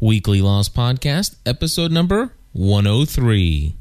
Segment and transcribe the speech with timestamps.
[0.00, 3.79] Weekly Lost Podcast, episode number 103.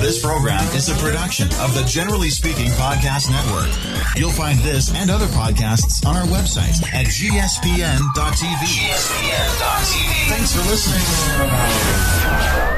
[0.00, 3.66] This program is a production of the Generally Speaking Podcast Network.
[4.16, 8.62] You'll find this and other podcasts on our website at gspn.tv.
[10.28, 11.00] Thanks for listening.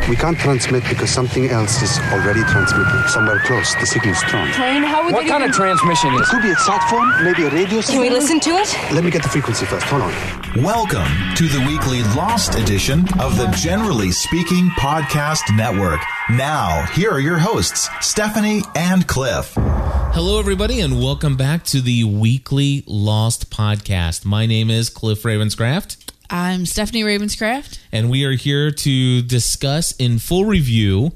[0.08, 3.08] We can't transmit because something else is already transmitting.
[3.08, 4.48] Somewhere close, the signal is strong.
[4.52, 7.24] Plane, how would What they kind of transmission is It Could be a sat phone,
[7.24, 8.74] maybe a radio Can we listen to it?
[8.92, 9.84] Let me get the frequency first.
[9.86, 10.62] Hold on.
[10.62, 16.00] Welcome to the weekly Lost edition of the Generally Speaking Podcast Network.
[16.30, 19.54] Now, here are your hosts, Stephanie and Cliff.
[19.56, 24.26] Hello, everybody, and welcome back to the Weekly Lost Podcast.
[24.26, 25.96] My name is Cliff Ravenscraft,
[26.28, 27.78] I'm Stephanie Ravenscraft.
[27.90, 31.12] and we are here to discuss in full review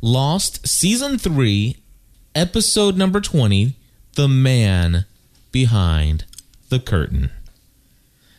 [0.00, 1.76] Lost Season 3,
[2.34, 3.74] Episode number 20
[4.16, 5.04] The Man
[5.52, 6.24] Behind
[6.68, 7.30] the Curtain.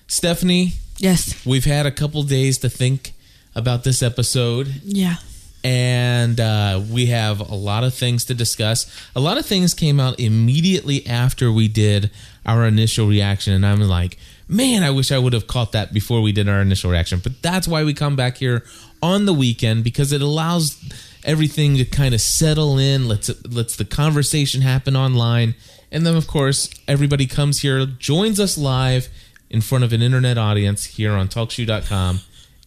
[0.08, 1.46] Stephanie, Yes.
[1.46, 3.14] we've had a couple days to think
[3.56, 4.82] about this episode.
[4.84, 5.16] Yeah.
[5.64, 8.90] And uh, we have a lot of things to discuss.
[9.16, 12.12] A lot of things came out immediately after we did
[12.46, 16.22] our initial reaction, and I'm like, man, I wish I would have caught that before
[16.22, 17.20] we did our initial reaction.
[17.22, 18.64] But that's why we come back here
[19.02, 20.82] on the weekend because it allows
[21.24, 25.56] everything to kind of settle in, lets lets the conversation happen online,
[25.92, 29.10] and then of course everybody comes here, joins us live
[29.50, 32.22] in front of an internet audience here on TalkShoe.com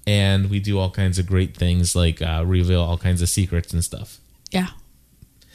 [0.07, 3.73] and we do all kinds of great things like uh, reveal all kinds of secrets
[3.73, 4.19] and stuff.
[4.51, 4.69] Yeah.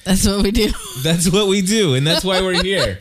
[0.05, 0.71] That's what we do.
[1.03, 2.97] That's what we do, and that's why we're here.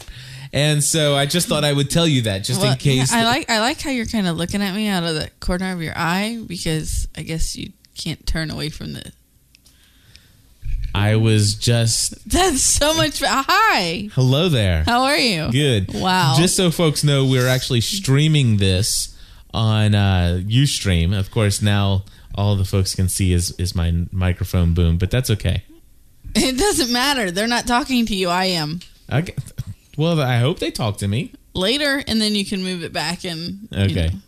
[0.53, 3.13] And so I just thought I would tell you that just Well, in case.
[3.13, 5.73] I like I like how you're kind of looking at me out of the corner
[5.73, 9.13] of your eye because I guess you can't turn away from the.
[10.95, 13.21] I was just That's so much.
[13.23, 14.09] Hi.
[14.15, 14.83] hello there.
[14.85, 15.51] How are you?
[15.53, 15.93] Good.
[15.95, 16.35] Wow.
[16.39, 19.16] Just so folks know, we're actually streaming this
[19.57, 21.19] on uh, UStream.
[21.19, 22.05] Of course, now
[22.35, 25.65] all the folks can see is is my microphone boom, but that's okay.
[26.39, 27.31] It doesn't matter.
[27.31, 28.29] They're not talking to you.
[28.29, 28.81] I am.
[29.13, 29.35] Okay.
[29.99, 31.33] Well, I hope they talk to me.
[31.55, 33.67] Later, and then you can move it back and.
[33.73, 34.09] Okay.
[34.09, 34.19] know.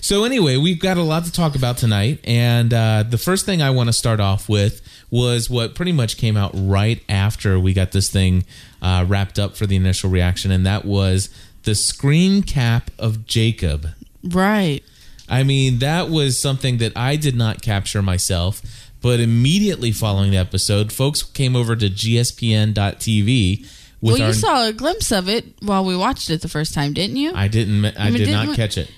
[0.00, 3.60] So anyway, we've got a lot to talk about tonight, and uh, the first thing
[3.62, 4.80] I want to start off with
[5.10, 8.44] was what pretty much came out right after we got this thing
[8.80, 11.30] uh, wrapped up for the initial reaction, and that was
[11.64, 13.88] the screen cap of Jacob.
[14.24, 14.80] Right.
[15.28, 18.60] I mean, that was something that I did not capture myself,
[19.00, 23.68] but immediately following the episode, folks came over to gspn.tv with
[24.02, 24.32] Well, you our.
[24.32, 27.32] saw a glimpse of it while we watched it the first time, didn't you?
[27.34, 27.84] I didn't.
[27.98, 28.90] I mean, did didn't we- catch it.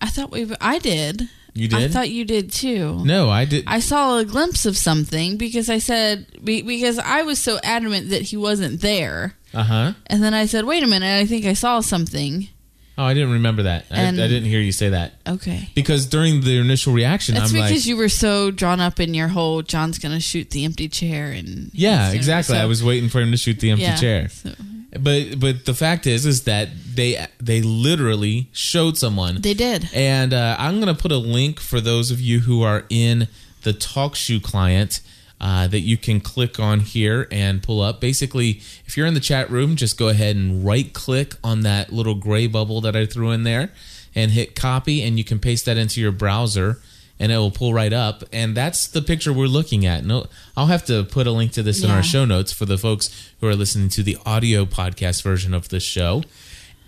[0.00, 0.52] I thought we.
[0.60, 1.28] I did.
[1.54, 1.78] You did.
[1.82, 3.02] I thought you did too.
[3.04, 3.64] no, I did.
[3.66, 8.22] I saw a glimpse of something because I said because I was so adamant that
[8.22, 9.92] he wasn't there, Uh huh.
[10.08, 12.48] and then I said, "Wait a minute, I think I saw something."
[12.96, 13.86] Oh, I didn't remember that.
[13.90, 15.14] I, I And- didn't hear you say that.
[15.26, 18.80] Okay, because during the initial reaction, that's I'm It's because like, you were so drawn
[18.80, 22.54] up in your whole John's gonna shoot the empty chair and yeah, you know, exactly.
[22.56, 24.28] so- I was waiting for him to shoot the empty yeah, chair.
[24.28, 24.52] so-
[24.98, 29.88] But but the fact is, is that they they literally showed someone, they did.
[29.92, 33.26] and uh, I'm gonna put a link for those of you who are in
[33.62, 35.00] the TalkShoe client.
[35.44, 38.00] Uh, that you can click on here and pull up.
[38.00, 41.92] Basically, if you're in the chat room, just go ahead and right click on that
[41.92, 43.70] little gray bubble that I threw in there
[44.14, 46.80] and hit copy, and you can paste that into your browser
[47.20, 48.24] and it will pull right up.
[48.32, 50.02] And that's the picture we're looking at.
[50.02, 50.24] No,
[50.56, 53.30] I'll have to put a link to this in our show notes for the folks
[53.40, 56.22] who are listening to the audio podcast version of this show.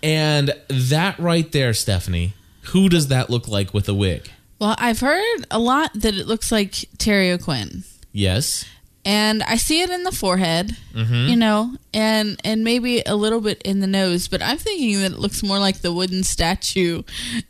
[0.01, 4.31] And that right there, Stephanie, who does that look like with a wig?
[4.57, 7.83] Well, I've heard a lot that it looks like Terry O'Quinn.
[8.17, 8.65] Yes.
[9.05, 11.29] and I see it in the forehead, Mm-hmm.
[11.29, 15.11] you know, and and maybe a little bit in the nose, but I'm thinking that
[15.13, 17.03] it looks more like the wooden statue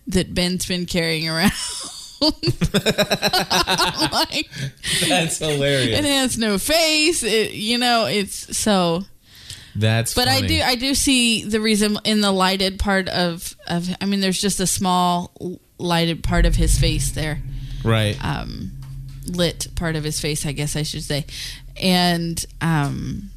[0.07, 1.53] that Ben's been carrying around.
[4.11, 4.49] like
[5.07, 5.99] That's hilarious.
[5.99, 9.03] it has no face, it, you know, it's so.
[9.75, 13.87] That's But I do I do see the reason in the lighted part of of
[14.01, 15.31] I mean, there's just a small
[15.77, 17.39] lighted part of his face there
[17.83, 18.17] right.
[18.25, 18.71] um,
[19.27, 21.25] lit part of his face, I guess I should say.
[21.81, 23.29] And um,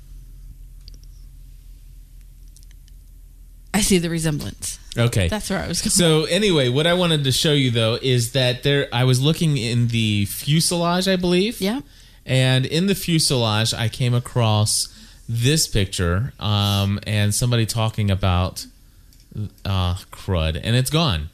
[3.72, 4.78] I see the resemblance.
[4.96, 5.28] okay.
[5.28, 5.90] That's where I was going.
[5.90, 9.56] So anyway, what I wanted to show you though is that there I was looking
[9.56, 11.60] in the fuselage, I believe.
[11.60, 11.80] yeah.
[12.26, 14.88] And in the fuselage, I came across
[15.28, 18.66] this picture um, and somebody talking about
[19.64, 21.30] uh, crud, and it's gone.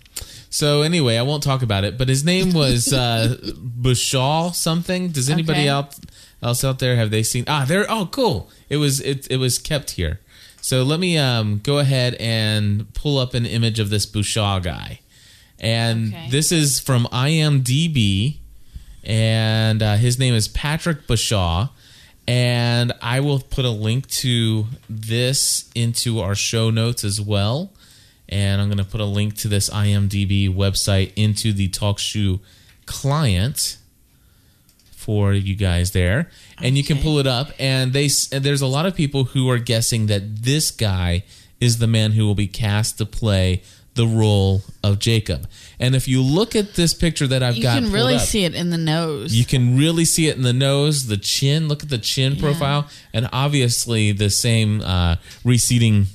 [0.51, 1.99] So anyway, I won't talk about it.
[1.99, 5.09] But his name was uh, Bashal something.
[5.09, 5.69] Does anybody Okay.
[5.69, 5.97] out
[6.43, 7.45] else out there have they seen?
[7.47, 7.87] Ah, there.
[7.89, 8.51] Oh, cool.
[8.69, 10.21] It was it it was kept here.
[10.61, 15.01] So let me um, go ahead and pull up an image of this Bouchard guy.
[15.61, 16.29] And Okay.
[16.31, 18.37] this is from IMDb,
[19.05, 21.69] and uh, his name is Patrick Bouchard.
[22.29, 27.71] And I will put a link to this into our show notes as well.
[28.29, 32.41] And I'm going to put a link to this IMDb website into the TalkShoe
[32.87, 33.79] client
[34.91, 36.29] for you guys there,
[36.61, 37.53] and you can pull it up.
[37.61, 41.23] And they and there's a lot of people who are guessing that this guy
[41.61, 43.63] is the man who will be cast to play
[43.95, 45.49] the role of Jacob.
[45.81, 48.21] And if you look at this picture that I've You got, you can really up,
[48.21, 49.35] see it in the nose.
[49.35, 51.69] you can really see it in the nose, the chin.
[51.69, 56.07] Look at the chin profile, and obviously the same uh, receding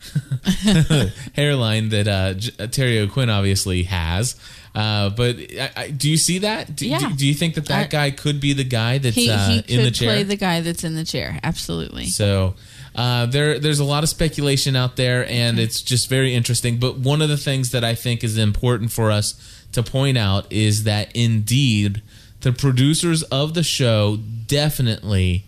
[1.34, 4.36] hairline that uh, J- Terry O'Quinn obviously has.
[4.74, 6.76] Uh, but I, I, do you see that?
[6.76, 6.98] Do, Yeah.
[7.00, 9.48] do, do you think that that I- guy could be the guy that's he, uh,
[9.48, 10.08] he in the could chair?
[10.10, 11.38] play the guy that's in the chair.
[11.42, 12.06] Absolutely.
[12.06, 12.54] So
[12.94, 16.78] uh, there, there's a lot of speculation out there, and it's just very interesting.
[16.78, 19.34] But one of the things that I think is important for us
[19.72, 22.02] to point out is that indeed
[22.42, 25.44] the producers of the show definitely,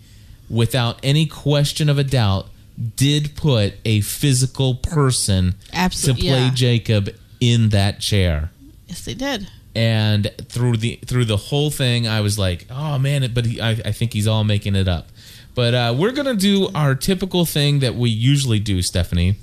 [0.49, 2.49] without any question of a doubt,
[2.97, 6.51] did put a physical person Absol- to play yeah.
[6.55, 7.11] Jacob
[7.41, 8.51] in that chair
[8.87, 9.49] Yes, they did.
[9.75, 13.71] and through the through the whole thing i was like oh man but he, I,
[13.71, 15.09] I think he's all making it up
[15.55, 19.37] but uh, we're gonna do our typical thing that we usually do stephanie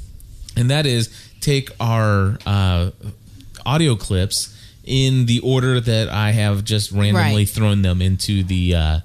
[0.55, 1.09] and that is
[1.39, 2.91] take our uh,
[3.65, 7.49] audio clips in the order that i have just randomly Right.
[7.49, 8.99] thrown them into the uh,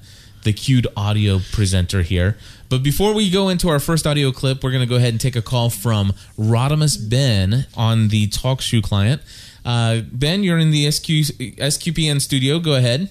[0.44, 2.36] the queued audio presenter here
[2.72, 5.20] but before we go into our first audio clip, we're going to go ahead and
[5.20, 9.20] take a call from Rodimus Ben on the TalkShoe client.
[9.62, 12.58] Uh, ben, you're in the SQ, SQPN studio.
[12.58, 13.10] Go ahead.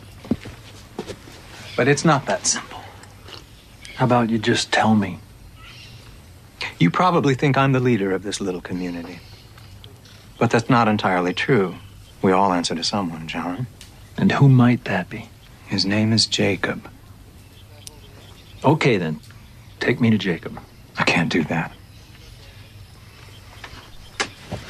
[1.75, 2.79] But it's not that simple.
[3.95, 5.17] How about you just tell me?
[6.77, 9.19] You probably think I'm the leader of this little community.
[10.37, 11.73] But that's not entirely true.
[12.21, 13.65] We all answer to someone, John.
[14.15, 15.29] And who might that be?
[15.65, 16.87] His name is Jacob.
[18.63, 19.21] Okay then,
[19.79, 20.59] take me to Jacob.
[20.97, 21.71] I can't do that.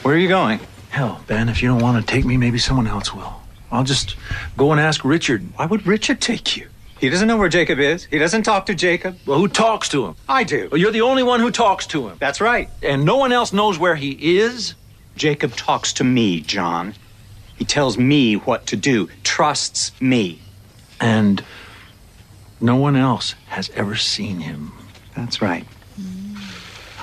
[0.01, 0.59] Where are you going?
[0.89, 3.41] Hell, Ben, if you don't want to take me, maybe someone else will.
[3.71, 4.15] I'll just
[4.55, 5.43] go and ask Richard.
[5.55, 6.67] Why would Richard take you?
[6.99, 8.05] He doesn't know where Jacob is.
[8.05, 9.17] He doesn't talk to Jacob.
[9.25, 10.15] Well, who talks to him?
[10.29, 10.69] I do.
[10.71, 12.17] Well, you're the only one who talks to him.
[12.19, 12.69] That's right.
[12.81, 14.75] And no one else knows where he is?
[15.15, 16.93] Jacob talks to me, John.
[17.57, 20.39] He tells me what to do, trusts me.
[20.99, 21.43] And
[22.61, 24.71] no one else has ever seen him.
[25.15, 25.65] That's right.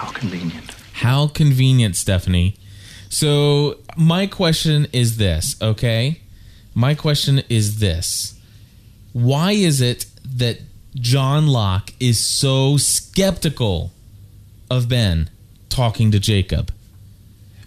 [0.02, 0.74] How convenient.
[0.94, 2.56] How convenient, Stephanie.
[3.08, 6.22] So, my question is this, okay?
[6.74, 8.34] My question is this.
[9.12, 10.58] Why is it that
[10.96, 13.92] John Locke is so skeptical
[14.68, 15.30] of Ben
[15.68, 16.72] talking to Jacob?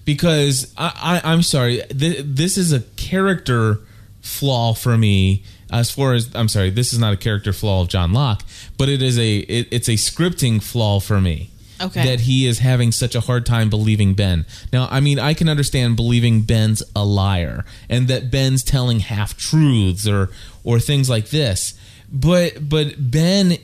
[0.03, 3.79] Because I, I, I'm sorry, th- this is a character
[4.19, 5.45] flaw for me.
[5.71, 8.43] As far as I'm sorry, this is not a character flaw of John Locke,
[8.77, 11.51] but it is a it, it's a scripting flaw for me
[11.81, 12.05] Okay.
[12.05, 14.45] that he is having such a hard time believing Ben.
[14.71, 19.37] Now, I mean, I can understand believing Ben's a liar and that Ben's telling half
[19.37, 20.29] truths or
[20.63, 21.73] or things like this.
[22.11, 23.57] But but Ben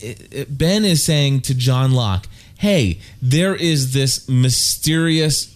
[0.48, 2.26] Ben is saying to John Locke,
[2.58, 5.54] "Hey, there is this mysterious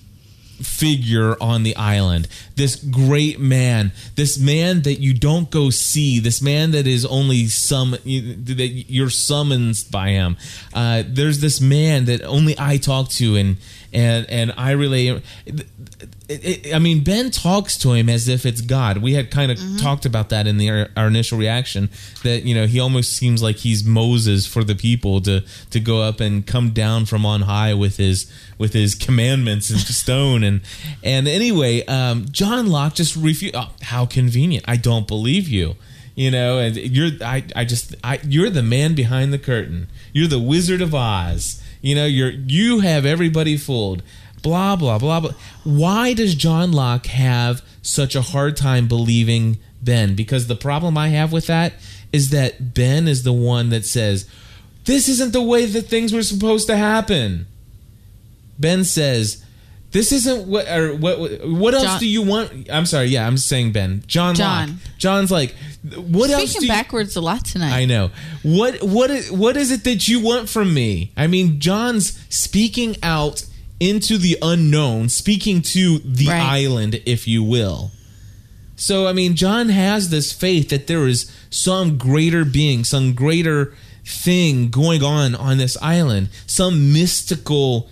[0.63, 6.43] figure on the island this great man, this man that you don't go see, this
[6.43, 10.37] man that is only some that you're summoned by him.
[10.75, 13.57] Uh, there's this man that only I talk to, and
[13.93, 14.73] and and I
[16.29, 18.99] it, I mean, Ben talks to him as if it's God.
[18.99, 19.79] We had kind of Mm-hmm.
[19.79, 21.89] talked about that in the our, our initial reaction.
[22.25, 26.03] That you know he almost seems like he's Moses for the people to to go
[26.03, 30.61] up and come down from on high with his with his commandments and stone and
[31.03, 33.55] and anyway, um, John Locke just refused.
[33.57, 34.65] Oh, how convenient!
[34.69, 35.77] I don't believe you.
[36.15, 39.89] You know, and you're I I just I you're the man behind the curtain.
[40.13, 41.63] You're the Wizard of Oz.
[41.83, 44.03] You know, you're you have everybody fooled
[44.43, 45.33] blah blah blah blah.
[45.65, 50.15] Why does John Locke have such a hard time believing Ben?
[50.15, 51.75] Because the problem I have with that
[52.13, 54.29] is that Ben is the one that says
[54.85, 57.47] this isn't the way that things were supposed to happen.
[58.59, 59.45] Ben says
[59.97, 62.69] this isn't what or what what else John- do you want?
[62.71, 64.03] I'm sorry, yeah, I'm saying Ben.
[64.07, 64.69] John, John.
[64.69, 64.77] Locke.
[64.99, 65.55] John's like
[65.97, 67.73] what else do Speaking you, backwards a lot tonight.
[67.73, 68.11] I know.
[68.43, 71.13] What what is, what is it that you want from me?
[71.17, 73.47] I mean, John's speaking out
[73.81, 76.43] into the unknown, speaking to the Right.
[76.43, 77.91] island, if you will.
[78.77, 83.73] So I mean, John has this faith that there is some greater being, some greater
[84.05, 87.89] thing going on on this island, some mystical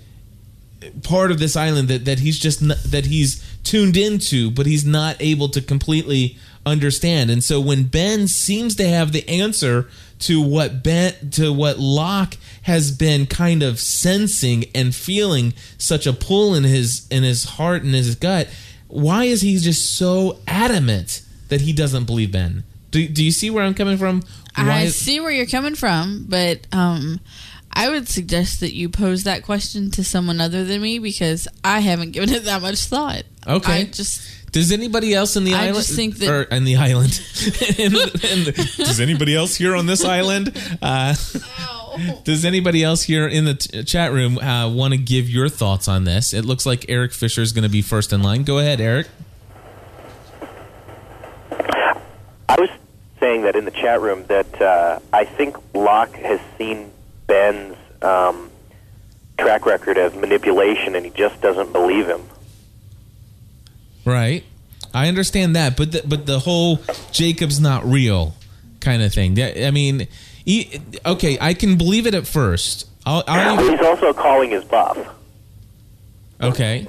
[1.03, 4.85] part of this island that, that he's just not, that he's tuned into but he's
[4.85, 6.37] not able to completely
[6.67, 7.31] understand.
[7.31, 9.89] And so when ben seems to have the answer
[10.21, 16.13] to what ben to what locke has been kind of sensing and feeling such a
[16.13, 18.49] pull in his in his heart and his gut
[18.89, 22.63] why is he just so adamant that he doesn't believe ben?
[22.93, 24.23] Do, do you see where i'm coming from?
[24.57, 27.19] I see where you're coming from, but um,
[27.77, 31.81] I would suggest that you pose that question to someone other than me because I
[31.81, 33.25] haven't given it that much thought.
[33.47, 33.73] Okay.
[33.73, 35.77] I just Does anybody else in the I island?
[35.77, 37.21] just think that- or in the island.
[37.79, 40.57] in in the- does anybody else here on this island?
[40.81, 41.15] Uh,
[42.25, 45.89] does anybody else here in the t- chat room uh, want to give your thoughts
[45.89, 46.33] on this?
[46.33, 48.45] It looks like Eric Fisher is going to be first in line.
[48.45, 49.09] Go ahead, Eric.
[51.51, 52.71] I was
[53.21, 56.91] saying that in the chat room that uh, I think Locke has seen
[57.27, 58.51] Ben's um,
[59.39, 62.23] track record of manipulation, and he just doesn't believe him.
[64.05, 64.45] Right.
[64.93, 68.35] I understand that, but the, but the whole Jacob's not real
[68.81, 69.41] kind of thing.
[69.41, 70.07] I mean,
[70.45, 72.89] e- okay, I can believe it at first.
[73.07, 74.99] I'll, I'll he's also calling his bluff.
[76.41, 76.87] Okay.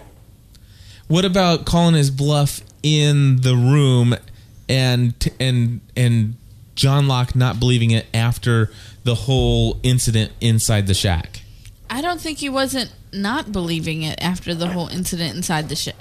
[1.07, 4.15] What about calling his bluff in the room
[4.69, 6.35] and and and
[6.75, 8.71] John Locke not believing it after
[9.03, 11.41] the whole incident inside the shack?
[11.89, 15.95] I don't think he wasn't not believing it after the whole incident inside the ship.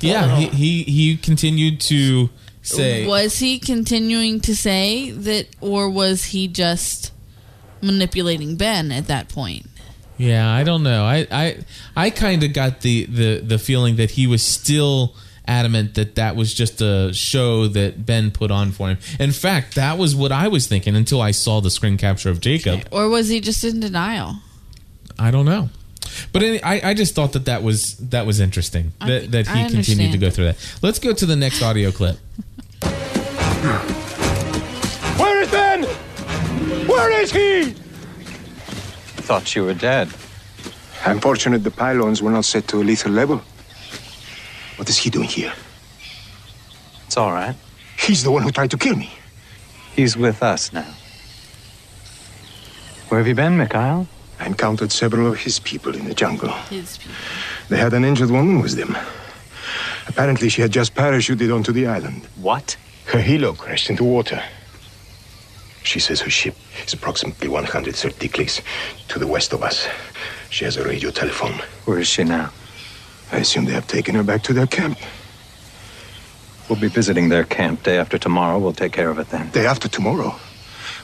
[0.00, 2.30] Yeah, he he, he continued to
[2.62, 7.12] say Was he continuing to say that, or was he just
[7.82, 9.66] manipulating Ben at that point?
[10.16, 11.04] Yeah, I don't know.
[11.04, 11.58] I I
[11.96, 15.14] I kind of got the, the the feeling that he was still
[15.46, 18.98] adamant that that was just a show that Ben put on for him.
[19.18, 22.40] In fact, that was what I was thinking until I saw the screen capture of
[22.40, 22.82] Jacob.
[22.90, 24.36] Or was he just in denial?
[25.18, 25.68] I don't know.
[26.32, 29.46] But any, I, I just thought that that was that was interesting I- that, that
[29.48, 30.76] he continued to go through that.
[30.82, 32.16] Let's go to the next audio clip.
[35.18, 35.84] Where is Ben?
[36.88, 37.74] Where is he?
[39.22, 40.08] Thought you were dead.
[41.04, 43.42] I'm fortunate the pylons were not set to a lethal level.
[44.82, 45.52] What is he doing here?
[47.06, 47.54] It's all right.
[48.00, 49.12] He's the one who tried to kill me.
[49.94, 50.92] He's with us now.
[53.06, 54.08] Where have you been, Mikhail?
[54.40, 56.50] I encountered several of his people in the jungle.
[56.68, 57.14] His people.
[57.68, 58.98] They had an injured woman with them.
[60.08, 62.26] Apparently, she had just parachuted onto the island.
[62.34, 62.76] What?
[63.04, 64.42] Her helo crashed into water.
[65.84, 68.60] She says her ship is approximately 130 clicks
[69.06, 69.86] to the west of us.
[70.50, 71.60] She has a radio telephone.
[71.84, 72.50] Where is she now?
[73.32, 74.98] I assume they have taken her back to their camp.
[76.68, 78.58] We'll be visiting their camp day after tomorrow.
[78.58, 79.50] We'll take care of it then.
[79.50, 80.34] Day after tomorrow.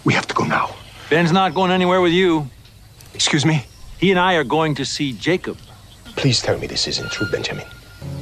[0.04, 0.74] We have to go now.
[1.10, 2.48] Ben's not going anywhere with you.
[3.14, 3.64] Excuse me?
[3.98, 5.58] He and I are going to see Jacob.
[6.16, 7.66] Please tell me this isn't true, Benjamin.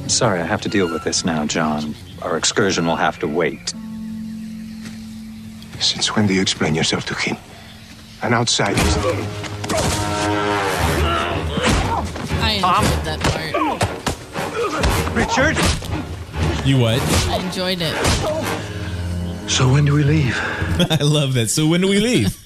[0.01, 1.93] I'm sorry, I have to deal with this now, John.
[2.21, 3.73] Our excursion will have to wait.
[5.79, 7.37] Since when do you explain yourself to him?
[8.23, 8.81] An outsider.
[12.41, 13.46] I enjoyed that part.
[15.17, 15.57] Richard?
[16.63, 17.01] You what?
[17.27, 19.49] I enjoyed it.
[19.49, 20.37] So when do we leave?
[20.91, 21.49] I love that.
[21.49, 22.37] So when do we leave?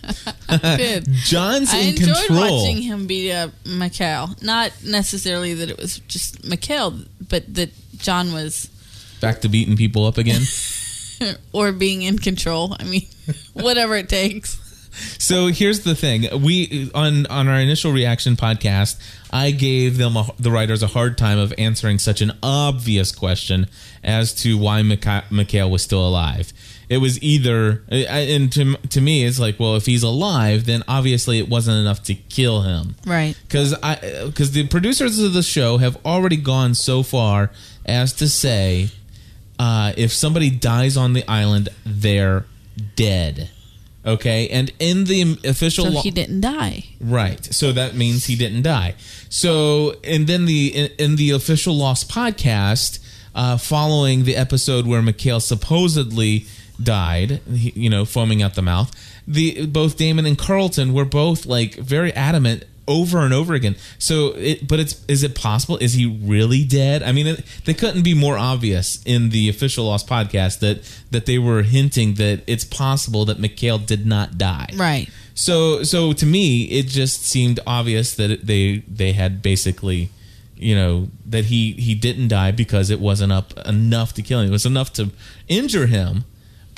[0.48, 1.06] Good.
[1.12, 2.62] John's I in enjoyed control.
[2.62, 4.30] watching him beat up Mikhail.
[4.42, 6.98] Not necessarily that it was just Mikhail,
[7.28, 8.70] but that John was
[9.20, 10.44] back to beating people up again.
[11.52, 12.78] or being in control.
[12.80, 13.06] I mean,
[13.52, 14.58] whatever it takes.
[15.18, 19.00] So here's the thing: we on on our initial reaction podcast,
[19.32, 23.68] I gave them a, the writers a hard time of answering such an obvious question
[24.04, 26.52] as to why Mikhail was still alive.
[26.90, 31.40] It was either, and to to me, it's like, well, if he's alive, then obviously
[31.40, 33.34] it wasn't enough to kill him, Right.
[33.48, 33.96] because I
[34.26, 37.50] because the producers of the show have already gone so far
[37.86, 38.90] as to say
[39.58, 42.46] uh, if somebody dies on the island, they're
[42.98, 43.50] dead.
[44.06, 46.86] Okay, and in the official So law, he didn't die.
[47.00, 47.44] right?
[47.54, 48.96] So that means he didn't die.
[49.30, 53.00] So and then the in, in the official Lost podcast,
[53.36, 56.46] uh, following the episode where Mikhail supposedly
[56.82, 58.92] died, he, you know, foaming out the mouth,
[59.28, 63.76] the both Damon and Carlton were both like very adamant over and over again.
[64.00, 65.78] So, it, but it's is it possible?
[65.78, 67.04] Is he really dead?
[67.04, 71.26] I mean, it, they couldn't be more obvious in the official Lost podcast that that
[71.26, 74.70] they were hinting that it's possible that Mikhail did not die.
[74.76, 75.10] Right.
[75.34, 80.10] So, so to me, it just seemed obvious that they they had basically,
[80.56, 84.48] you know, that he he didn't die because it wasn't up enough to kill him.
[84.48, 85.12] It was enough to
[85.48, 86.26] injure him,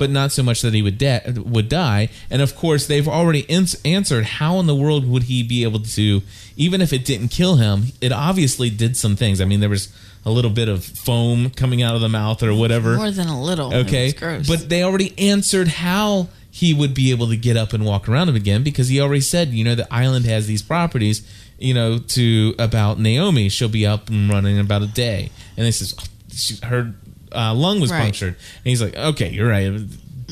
[0.04, 2.10] but not so much that he would de- would die.
[2.28, 5.80] And of course, they've already ans- answered how in the world would he be able
[5.80, 6.20] to,
[6.58, 9.40] even if it didn't kill him, it obviously did some things.
[9.40, 9.88] I mean, there was
[10.26, 12.96] a little bit of foam coming out of the mouth or whatever.
[12.96, 13.72] More than a little.
[13.72, 14.46] It Okay, gross.
[14.46, 18.28] but they already answered how he would be able to get up and walk around
[18.28, 21.22] him again because he already said, you know, the island has these properties,
[21.58, 23.48] you know, to about Naomi.
[23.48, 26.94] She'll be up and running in about a day, and they says oh, she, her
[27.34, 28.02] uh, lung was Right.
[28.02, 29.72] punctured, and he's like, okay, you're right,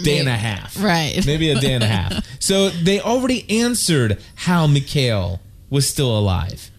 [0.03, 1.21] day and a half, Right.
[1.27, 2.25] maybe a day and a half.
[2.41, 5.41] So they already answered how Mikhail
[5.71, 6.71] was still alive.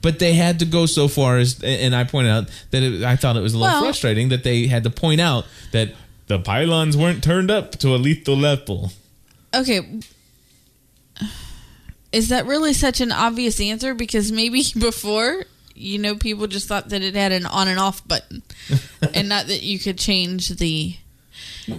[0.00, 3.16] But they had to go so far as, and I pointed out that it, I
[3.16, 5.92] thought it was a little Well- frustrating that they had to point out that
[6.28, 8.92] the pylons weren't turned up to a lethal level.
[9.54, 9.80] okay.
[12.12, 13.94] Is that really such an obvious answer?
[13.94, 15.44] Because maybe before,
[15.78, 18.42] you know, people just thought that it had an on and off button
[19.14, 20.96] and not that you could change the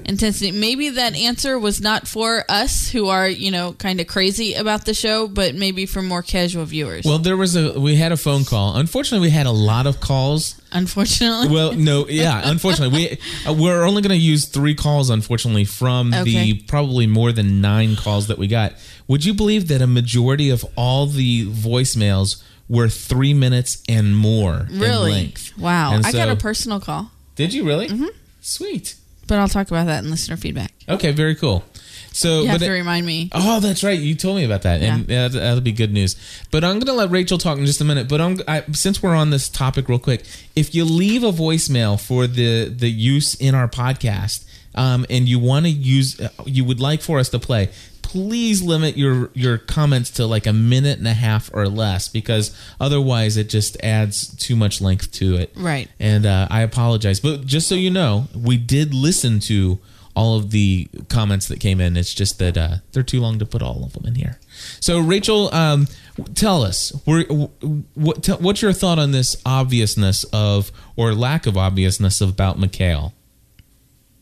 [0.06, 0.52] intensity.
[0.52, 4.86] Maybe that answer was not for us who are, you know, kind of crazy about
[4.86, 7.06] the show, but maybe for more casual viewers.
[7.06, 8.76] Well, there was a we had a phone call.
[8.78, 10.62] Unfortunately, we had a lot of calls.
[10.72, 11.50] Unfortunately.
[11.50, 12.42] Well, no, yeah.
[12.46, 15.10] Unfortunately, we uh, we're only going to use three calls.
[15.10, 16.24] Unfortunately, from Okay.
[16.24, 18.74] the probably more than nine calls that we got.
[19.08, 24.68] Would you believe that a majority of all the voicemails were three minutes and more
[24.70, 25.12] in really?
[25.12, 25.58] length?
[25.58, 25.94] Wow.
[25.94, 27.88] And I got a personal call, Did you really?
[27.90, 28.06] Mm-hmm.
[28.42, 28.96] Sweet.
[29.28, 30.72] but I'll talk about that in listener feedback.
[30.88, 31.64] Okay, very cool.
[32.12, 33.30] So, You have but to it- remind me.
[33.34, 33.98] Oh, that's right.
[34.00, 35.28] You told me about that, and yeah.
[35.28, 36.16] that'll, that'll be good news.
[36.50, 38.10] But I'm going to let Rachel talk in just a minute.
[38.10, 40.24] But I'm I, since we're on this topic, real quick,
[40.56, 45.38] if you leave a voicemail for the the use in our podcast, um, and you
[45.38, 47.70] want to use, uh, you would like for us to play.
[48.10, 52.56] Please limit your your comments to like a minute and a half or less, because
[52.80, 55.52] otherwise it just adds too much length to it.
[55.56, 55.88] Right.
[56.00, 59.78] And uh, I apologize, but just so you know, we did listen to
[60.16, 61.96] all of the comments that came in.
[61.96, 64.40] It's just that uh, they're too long to put all of them in here.
[64.80, 65.88] So, Rachel, um,
[66.34, 71.58] tell us, we're, what, tell, what's your thought on this obviousness of, or lack of
[71.58, 73.14] obviousness about Mikhail?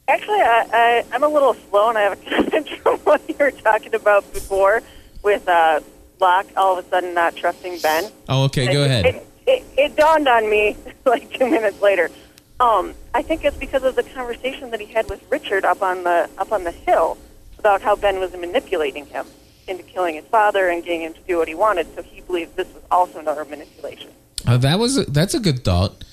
[0.08, 3.35] Actually, I, I, I'm a little slow, and I have a comment from what you
[3.39, 4.81] were talking about before
[5.23, 5.79] with uh,
[6.19, 8.11] Locke all of a sudden not trusting Ben.
[8.29, 9.05] Oh, okay, go It- ahead.
[9.05, 12.09] It, it, it dawned on me like two minutes later.
[12.59, 16.03] Um, I think it's because of the conversation that he had with Richard up on
[16.03, 17.17] the up on the hill
[17.59, 19.25] about how Ben was manipulating him
[19.67, 21.87] into killing his father and getting him to do what he wanted.
[21.95, 24.09] So he believed this was also another manipulation.
[24.45, 26.03] Uh, that was a, that's a good thought.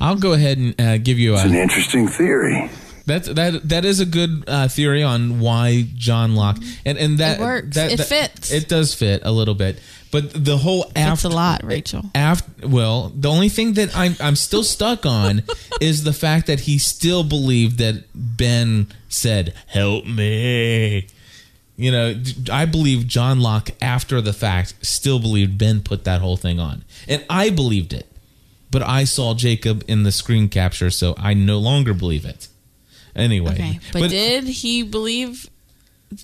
[0.00, 2.70] I'll go ahead and uh, give you a, It's an interesting theory.
[3.06, 7.38] That's that that is a good uh, theory on why John Locke and and that
[7.38, 7.74] It works.
[7.76, 8.50] That, It that- fits.
[8.52, 9.78] It does fit a little bit,
[10.10, 12.02] but the whole It's after a lot, Rachel.
[12.14, 15.42] after well, the only thing that I'm I'm still stuck on
[15.80, 21.06] is the fact that he still believed that Ben said, "Help me."
[21.76, 26.36] You know, I believe John Locke after the fact still believed Ben put that whole
[26.36, 28.06] thing on, and I believed it,
[28.70, 32.48] but I saw Jacob in the screen capture, so I no longer believe it.
[33.16, 33.80] Anyway, Okay.
[33.92, 35.48] But, did he believe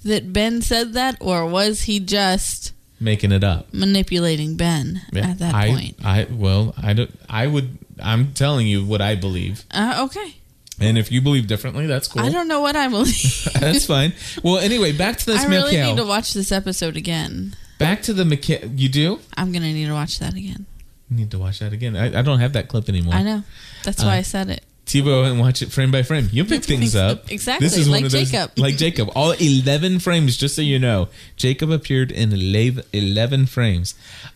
[0.05, 5.39] that Ben said that, or was he just making it up manipulating Ben Yeah, at
[5.39, 5.97] that I, point?
[6.05, 7.11] I well, I don't.
[7.29, 7.79] I would.
[8.03, 10.35] I'm telling you what I believe, Uh, okay.
[10.81, 12.23] and if you believe differently, that's cool.
[12.23, 13.49] I don't know what I believe.
[13.61, 14.13] that's fine.
[14.43, 15.87] Well, anyway, back to this I really Mikhail.
[15.95, 17.55] need to watch this episode again.
[17.79, 18.71] back to the Mikhail.
[18.75, 20.67] You do I'm gonna need to watch that again.
[21.11, 21.95] You need to watch that again.
[21.97, 23.15] I, I don't have that clip anymore.
[23.15, 23.45] I know.
[23.85, 24.63] That's why Uh, I said it.
[24.87, 26.29] TiVo and watch it frame by frame.
[26.33, 27.31] You pick things up.
[27.31, 28.57] Exactly, This is like one of those, Jacob.
[28.57, 29.11] like Jacob.
[29.17, 31.09] All eleven frames, just so you know.
[31.37, 33.95] Jacob appeared in 11 frames.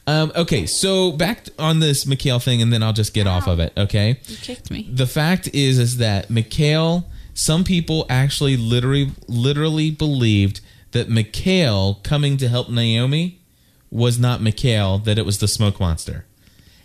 [0.09, 3.61] Um, okay, so back on this Mikhail thing, and then I'll just get off of
[3.61, 3.73] it.
[3.77, 4.19] Okay.
[4.27, 4.89] You kicked me.
[4.93, 7.07] The fact is, is that Mikhail.
[7.33, 10.61] Some people actually literally, literally believed
[10.91, 13.39] that Mikhail coming to help Naomi
[13.89, 16.25] was not Mikhail; that it was the smoke monster.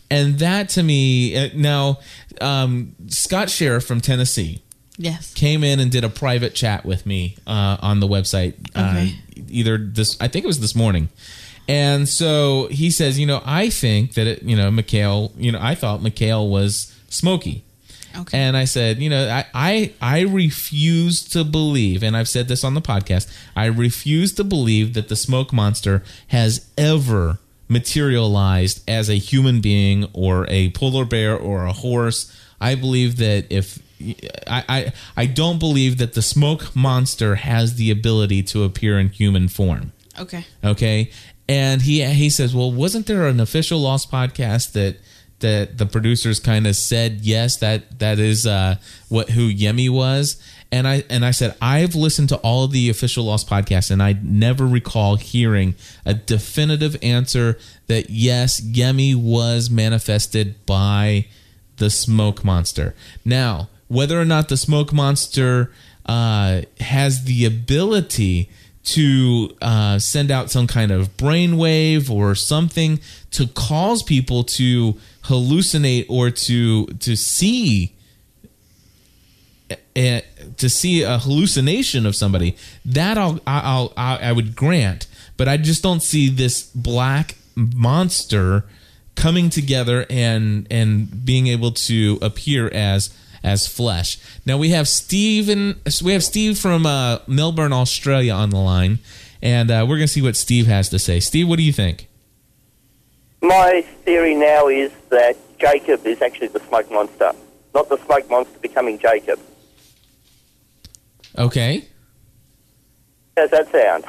[0.10, 2.00] And that to me, uh, now
[2.42, 4.62] um, Scott Sheriff from Tennessee
[4.98, 5.34] Yes.
[5.34, 8.54] came in and did a private chat with me uh, on the website.
[8.76, 9.16] Uh, Okay.
[9.50, 11.10] either this, I think it was this morning.
[11.68, 15.60] And so he says, you know, I think that it, you know, Mikhail, you know,
[15.62, 17.64] I thought Mikhail was smoky.
[18.18, 18.38] Okay.
[18.38, 22.64] And I said, you know, I, I I refuse to believe, and I've said this
[22.64, 29.10] on the podcast, I refuse to believe that the smoke monster has ever materialized as
[29.10, 32.36] a human being or a polar bear or a horse.
[32.60, 33.80] I believe that if
[34.48, 39.10] I, I I don't believe that the smoke monster has the ability to appear in
[39.10, 39.94] human form.
[40.20, 40.46] Okay.
[40.64, 41.12] Okay,
[41.48, 44.98] and he he says, well, wasn't there an official Lost podcast that
[45.40, 48.76] that the producers kind of said yes that that is uh,
[49.10, 50.42] what who Yemi was?
[50.72, 54.18] And I and I said I've listened to all the official Lost podcasts, and I
[54.22, 55.76] never recall hearing
[56.06, 61.28] a definitive answer that yes, Yemi was manifested by
[61.78, 62.96] the smoke monster.
[63.24, 65.72] Now, whether or not the smoke monster
[66.06, 68.50] uh, has the ability
[68.84, 73.00] to uh, send out some kind of brainwave or something
[73.32, 77.95] to cause people to hallucinate or to to see
[79.96, 85.58] to see a hallucination of somebody that I'll, I'll I'll I would grant, but I
[85.58, 88.66] just don't see this black monster
[89.16, 94.20] coming together and and being able to appear as as flesh.
[94.46, 99.00] Now we have Steven we have Steve from uh, Melbourne, Australia on the line,
[99.42, 101.22] and uh, we're gonna see what Steve has to say.
[101.22, 102.10] Steve, what do you think?
[103.42, 107.32] My theory now is that Jacob is actually the smoke monster,
[107.74, 109.40] not the smoke monster becoming Jacob.
[111.38, 111.86] Okay.
[113.38, 114.06] How's that sound?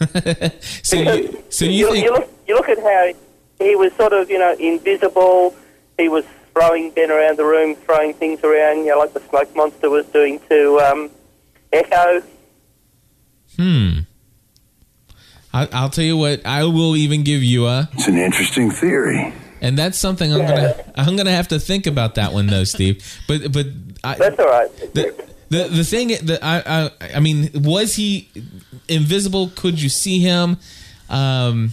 [0.82, 3.12] So you, so you you, think you look, you look at how
[3.58, 5.54] he was sort of, you know, invisible.
[5.98, 9.54] He was throwing Ben around the room, throwing things around, you know, like the smoke
[9.54, 11.10] monster was doing to um,
[11.72, 12.24] Eko.
[13.56, 13.98] Hmm.
[15.52, 16.46] I, I'll tell you what.
[16.46, 17.88] I will even give you a.
[17.92, 19.34] It's an interesting theory.
[19.60, 23.04] And that's something I'm gonna I'm gonna have to think about that one though, Steve.
[23.28, 23.66] But but
[24.02, 24.94] I, That's all right.
[24.94, 26.62] the the the thing that I
[27.00, 28.28] I I mean was he
[28.88, 29.50] invisible?
[29.54, 30.56] Could you see him?
[31.08, 31.72] Um,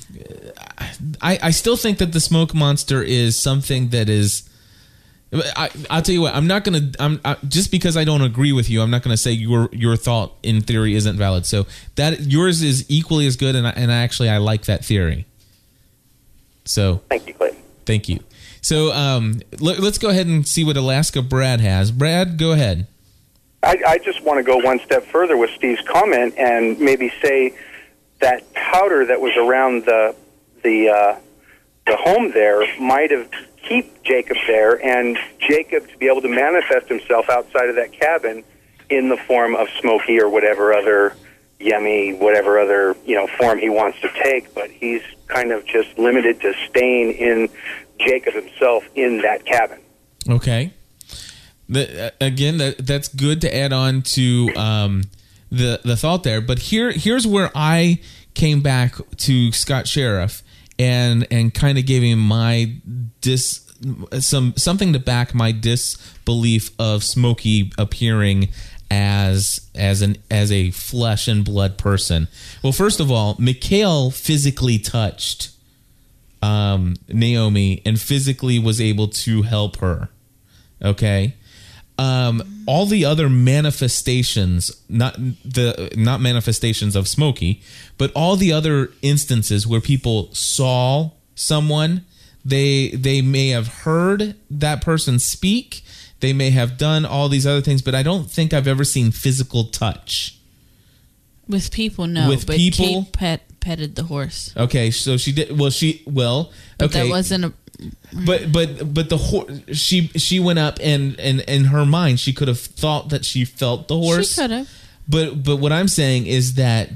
[1.21, 4.49] I I still think that the smoke monster is something that is.
[5.33, 6.33] I, I'll tell you what.
[6.33, 6.91] I'm not gonna.
[6.99, 8.81] I'm I, just because I don't agree with you.
[8.81, 11.45] I'm not gonna say your your thought in theory isn't valid.
[11.45, 15.25] So that yours is equally as good, and I, and actually I like that theory.
[16.65, 17.55] So thank you, Cliff.
[17.85, 18.19] Thank you.
[18.61, 21.91] So um, let, let's go ahead and see what Alaska Brad has.
[21.91, 22.87] Brad, go ahead.
[23.63, 27.53] I, I just want to go one step further with Steve's comment and maybe say
[28.19, 30.15] that powder that was around the
[30.63, 31.19] the uh,
[31.85, 33.29] the home there might have
[33.67, 38.43] keep Jacob there and Jacob to be able to manifest himself outside of that cabin
[38.89, 41.15] in the form of Smokey or whatever other
[41.59, 45.97] Yemi whatever other you know form he wants to take but he's kind of just
[45.97, 47.49] limited to staying in
[47.99, 49.79] Jacob himself in that cabin
[50.29, 50.73] Okay.
[51.69, 55.03] The, again, that that's good to add on to um,
[55.51, 56.41] the the thought there.
[56.41, 57.99] But here here's where I
[58.33, 60.43] came back to Scott Sheriff
[60.79, 62.73] and and kind of gave him my
[63.21, 63.63] dis
[64.19, 68.49] some something to back my disbelief of Smokey appearing
[68.89, 72.27] as as an as a flesh and blood person.
[72.63, 75.51] Well, first of all, Mikhail physically touched
[76.41, 80.09] um, Naomi and physically was able to help her.
[80.81, 81.35] Okay.
[81.99, 87.61] Um, all the other manifestations, not the not manifestations of Smokey,
[87.97, 92.05] but all the other instances where people saw someone,
[92.45, 95.83] they they may have heard that person speak,
[96.19, 99.11] they may have done all these other things, but I don't think I've ever seen
[99.11, 100.37] physical touch.
[101.47, 102.27] With people, no.
[102.27, 102.85] With but people?
[102.85, 104.53] Kate pet petted the horse.
[104.57, 105.57] Okay, so she did.
[105.57, 106.51] Well, she well.
[106.77, 107.53] But okay, that wasn't a.
[108.25, 109.61] but but but the horse.
[109.73, 113.45] She she went up and and in her mind she could have thought that she
[113.45, 114.33] felt the horse.
[114.33, 114.69] She could have.
[115.07, 116.89] but but what I'm saying is that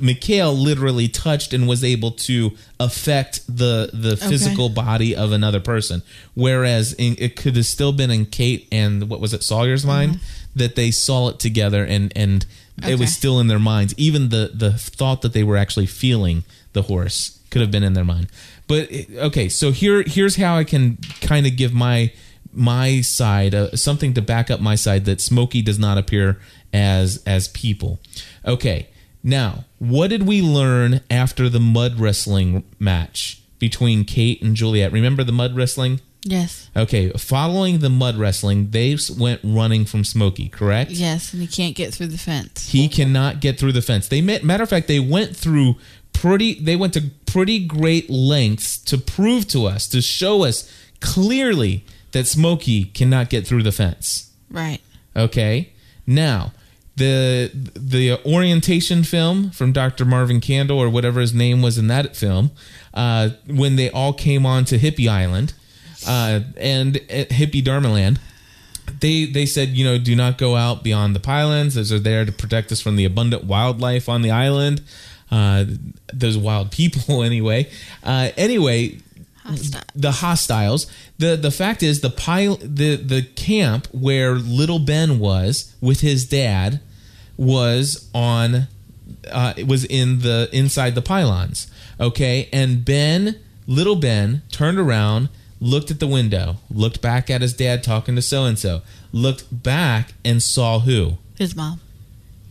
[0.00, 4.28] Mikhail literally touched and was able to affect the the Okay.
[4.28, 6.02] physical body of another person,
[6.34, 9.92] whereas in, it could have still been in Kate and what was it Sawyer's uh-huh.
[9.92, 10.20] mind
[10.56, 12.46] that they saw it together and and
[12.86, 13.94] it was still in their minds.
[13.98, 17.92] Even the the thought that they were actually feeling the horse could have been in
[17.92, 18.28] their mind.
[18.66, 22.12] But okay, so here here's how I can kind of give my
[22.52, 26.38] my side uh, something to back up my side that Smokey does not appear
[26.72, 27.98] as as people.
[28.46, 28.88] Okay,
[29.22, 34.92] now what did we learn after the mud wrestling match between Kate and Juliet?
[34.92, 36.00] Remember the mud wrestling?
[36.24, 36.70] Yes.
[36.76, 40.92] Okay, following the mud wrestling, they went running from Smokey, correct?
[40.92, 42.68] Yes, and he can't get through the fence.
[42.68, 44.06] He cannot get through the fence.
[44.06, 45.76] They met, matter of fact, they went through
[46.12, 46.54] pretty.
[46.54, 50.70] They went to pretty great lengths to prove to us, to show us
[51.00, 54.30] clearly that Smokey cannot get through the fence.
[54.50, 54.80] Right.
[55.16, 55.72] Okay.
[56.06, 56.52] Now,
[56.96, 60.04] the the orientation film from Dr.
[60.04, 62.50] Marvin Candle or whatever his name was in that film,
[62.92, 65.54] uh, when they all came on to Hippie Island
[66.06, 68.18] uh, and at Hippie Dharmaland,
[69.00, 71.74] they they said you know do not go out beyond the pylons.
[71.74, 74.82] Those are there to protect us from the abundant wildlife on the island.
[75.32, 75.64] Uh,
[76.12, 77.68] those wild people anyway.
[78.04, 78.98] Uh, anyway,
[79.94, 80.86] the hostiles.
[81.18, 86.26] The the fact is the pile the the camp where little Ben was with his
[86.26, 86.80] dad
[87.36, 88.68] was on
[89.30, 91.66] uh, it was in the inside the pylons.
[91.98, 95.28] Okay, and Ben, little Ben, turned around,
[95.60, 99.62] looked at the window, looked back at his dad talking to so and so, looked
[99.62, 101.18] back and saw who?
[101.38, 101.80] His mom,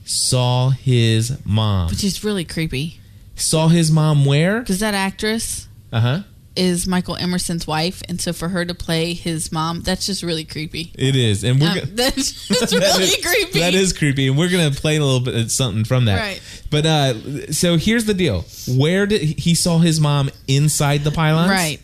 [0.06, 1.90] Saw his mom.
[1.90, 3.00] which is really creepy.
[3.36, 4.60] Saw his mom where?
[4.60, 6.20] Because that actress Uh huh.
[6.56, 10.44] is Michael Emerson's wife, and so for her to play his mom, that's just really
[10.44, 10.92] creepy.
[10.98, 13.60] It is, and we're Um, gonna, that's That really is- creepy.
[13.60, 16.20] That is creepy, and we're gonna play a little bit of something from that.
[16.20, 16.42] Right.
[16.70, 21.50] But uh, so here's the deal: where did he saw his mom inside the pylons?
[21.52, 21.80] right.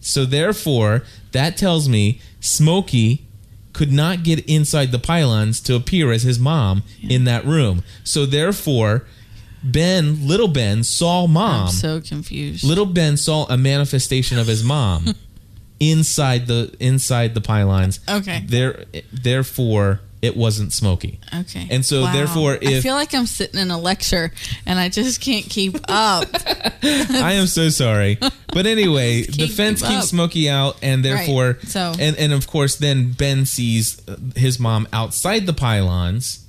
[0.00, 3.24] So therefore, that tells me Smokey
[3.72, 7.82] could not get inside the pylons to appear as his mom in that room.
[8.04, 9.06] So therefore,
[9.62, 11.66] Ben, little Ben, saw mom.
[11.66, 12.64] I'm so confused.
[12.64, 15.14] Little Ben saw a manifestation of his mom
[15.80, 18.00] inside the inside the pylons.
[18.08, 18.42] Okay.
[18.46, 21.18] There, therefore, it wasn't smoky.
[21.34, 21.66] Okay.
[21.70, 22.12] And so, Wow.
[22.12, 24.32] therefore, I if feel like I'm sitting in a lecture
[24.66, 26.28] and I just can't keep up.
[26.82, 28.18] I am so sorry,
[28.52, 30.08] but anyway, the fence keep keeps.
[30.08, 31.68] Smokey out, and therefore, Right.
[31.68, 36.40] So- and and of course, then Ben sees uh, his mom outside the pylons,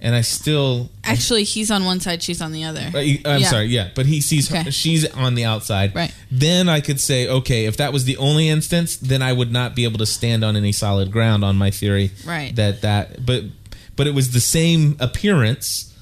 [0.00, 2.90] and I still Actually, he's on one side, she's on the other.
[2.94, 3.50] Uh, I'm Yeah.
[3.50, 5.94] sorry, yeah, but he sees her, she's on the outside.
[5.94, 6.12] Right.
[6.30, 9.74] Then I could say, okay, if that was the only instance, then I would not
[9.74, 12.10] be able to stand on any solid ground on my theory.
[12.26, 12.54] Right.
[12.56, 13.44] That that, but
[13.96, 15.92] but it was the same appearance,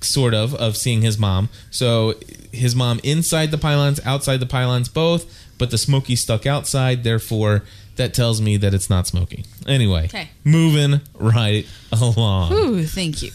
[0.00, 1.48] sort of, of seeing his mom.
[1.70, 2.14] So
[2.56, 7.04] his mom inside the pylons, outside the pylons, both, but the Smoky stuck outside.
[7.04, 7.62] Therefore,
[7.96, 9.44] that tells me that it's not Smoky.
[9.66, 10.28] Anyway, Okay.
[10.44, 12.52] moving right along.
[12.52, 13.30] Ooh, thank you.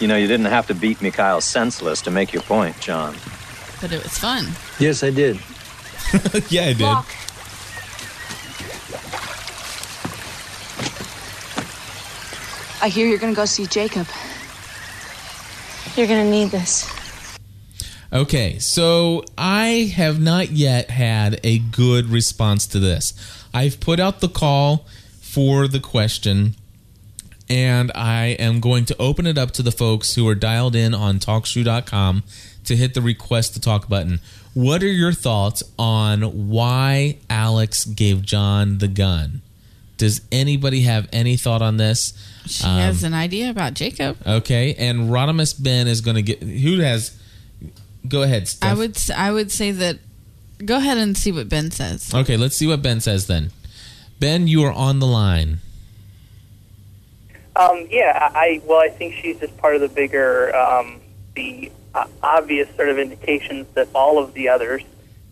[0.00, 3.14] You know, you didn't have to beat Mikhail senseless to make your point, John.
[3.80, 4.48] But it was fun.
[4.80, 5.38] Yes, I did.
[6.50, 6.96] yeah, I did.
[12.80, 14.06] I hear you're gonna go see Jacob.
[15.96, 16.90] You're gonna need this.
[18.12, 23.14] Okay, so I have not yet had a good response to this.
[23.54, 24.86] I've put out the call
[25.20, 26.56] for the question,
[27.48, 30.92] and I am going to open it up to the folks who are dialed in
[30.92, 32.22] on talkshoe.com
[32.66, 34.20] to hit the request to talk button.
[34.52, 39.40] What are your thoughts on why Alex gave John the gun?
[39.96, 42.12] Does anybody have any thought on this?
[42.46, 44.18] She Um, has an idea about Jacob.
[44.26, 46.42] Okay, and Rodimus Ben is going to get.
[46.42, 47.12] Who has?
[48.08, 48.70] Go ahead, Steph.
[48.70, 49.98] I would s- I would say that
[50.64, 52.12] go ahead and see what Ben says.
[52.14, 53.50] Okay, let's see what Ben says then.
[54.20, 55.58] Ben, you are on the line.
[57.54, 61.00] Um, yeah, I well, I think she's just part of the bigger, um,
[61.34, 64.82] the uh, obvious sort of indications that all of the others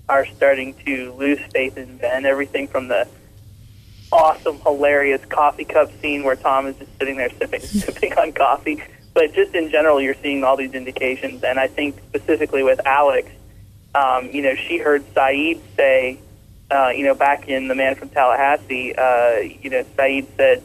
[0.08, 2.26] are starting to lose faith in Ben.
[2.26, 3.08] Everything from the
[4.12, 8.82] awesome, hilarious coffee cup scene where Tom is just sitting there sipping, sipping on coffee,
[9.14, 11.42] but just in general, you're seeing all these indications.
[11.42, 13.28] And I think specifically with Alex,
[13.94, 16.18] um, you know, she heard Sayid say,
[16.70, 20.62] uh, you know, back in The Man from Tallahassee, uh, you know, Sayid said,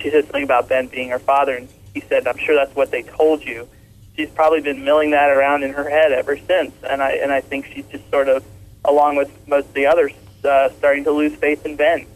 [0.00, 2.90] she said something about Ben being her father, and he said, "I'm sure that's what
[2.90, 3.68] they told you."
[4.16, 7.40] She's probably been milling that around in her head ever since, and I and I
[7.40, 8.44] think she's just sort of,
[8.84, 10.12] along with most of the others,
[10.44, 12.06] uh, starting to lose faith in Ben.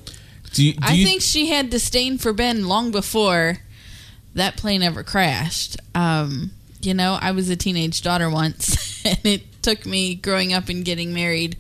[0.53, 3.59] Do you, do I you, think she had disdain for Ben long before
[4.34, 5.76] that plane ever crashed.
[5.94, 10.68] Um, you know, I was a teenage daughter once, and it took me growing up
[10.68, 11.56] and getting married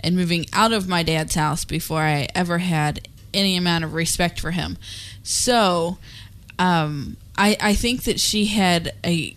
[0.00, 4.40] and moving out of my dad's house before I ever had any amount of respect
[4.40, 4.76] for him.
[5.22, 5.98] So,
[6.58, 9.36] um, I I think that she had a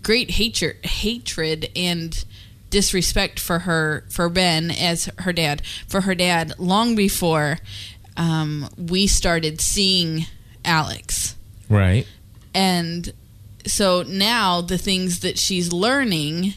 [0.00, 2.24] great hatred hatred and
[2.70, 7.58] disrespect for her for Ben as her dad for her dad long before
[8.16, 10.26] um, we started seeing
[10.64, 11.34] Alex
[11.68, 12.06] Right.
[12.54, 13.12] and
[13.66, 16.54] so now the things that she's learning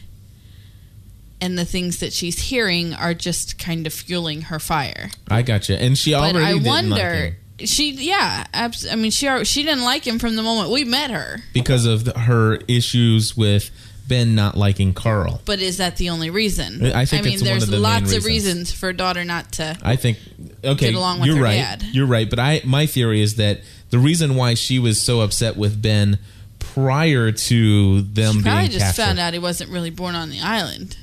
[1.40, 5.68] and the things that she's hearing are just kind of fueling her fire I got
[5.68, 5.74] you.
[5.76, 9.44] And she already but I didn't like wonder she yeah abs- I mean she al-
[9.44, 13.36] she didn't like him from the moment we met her because of the, her issues
[13.36, 13.70] with
[14.08, 15.40] Ben not liking Carl.
[15.46, 16.84] But is that the only reason?
[16.94, 18.70] I think I mean, there's the lots of reasons.
[18.70, 19.76] reasons for a daughter not to.
[19.82, 20.18] I think
[20.62, 21.56] okay, Get along with you're her right.
[21.56, 21.82] dad.
[21.90, 25.56] You're right, but I my theory is that the reason why she was so upset
[25.56, 26.18] with Ben
[26.58, 29.02] prior to them She probably being just captured.
[29.02, 30.96] found out he wasn't really born on the island,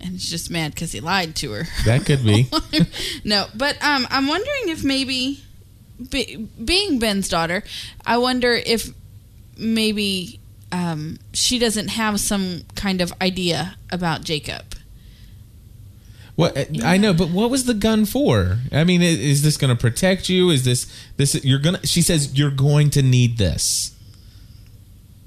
[0.00, 1.64] and she's just mad because he lied to her.
[1.84, 2.48] That could be.
[3.24, 5.40] no, but um, I'm wondering if maybe,
[6.10, 7.62] be, being Ben's daughter,
[8.06, 8.88] I wonder if
[9.56, 10.40] maybe
[10.72, 14.64] um, she doesn't have some kind of idea about Jacob.
[16.34, 18.58] What I know, but what was the gun for?
[18.72, 20.48] I mean, is this going to protect you?
[20.48, 21.86] Is this this you're gonna?
[21.86, 23.91] She says you're going to need this.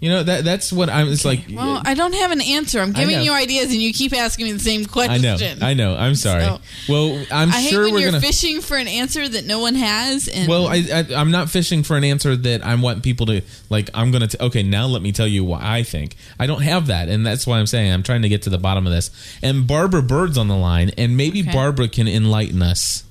[0.06, 1.08] You know that that's what I'm.
[1.08, 2.80] It's like Well, I don't have an answer.
[2.80, 5.26] I'm giving you ideas, and you keep asking me the same question.
[5.26, 5.58] I question.
[5.58, 5.96] know, I know.
[5.96, 6.44] I'm sorry.
[6.44, 8.22] So- well, I'm I hate sure when we're you're gonna.
[8.22, 10.28] fishing for an answer that no one has.
[10.28, 13.42] And Well, I, I, I'm not fishing for an answer that I want people to
[13.72, 13.90] like.
[13.96, 14.28] I'm gonna.
[14.28, 16.18] T- okay, now let me tell you what I think.
[16.40, 18.60] I don't have that, and that's why I'm saying I'm trying to get to the
[18.60, 19.10] bottom of this.
[19.42, 21.52] And Barbara Bird's on the line, and maybe Okay.
[21.52, 23.06] Barbara can enlighten us.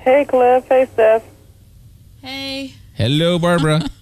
[0.00, 0.64] Hey, Cliff.
[0.66, 1.22] Hey, Steph.
[2.22, 3.90] hey, Hello, Barbara.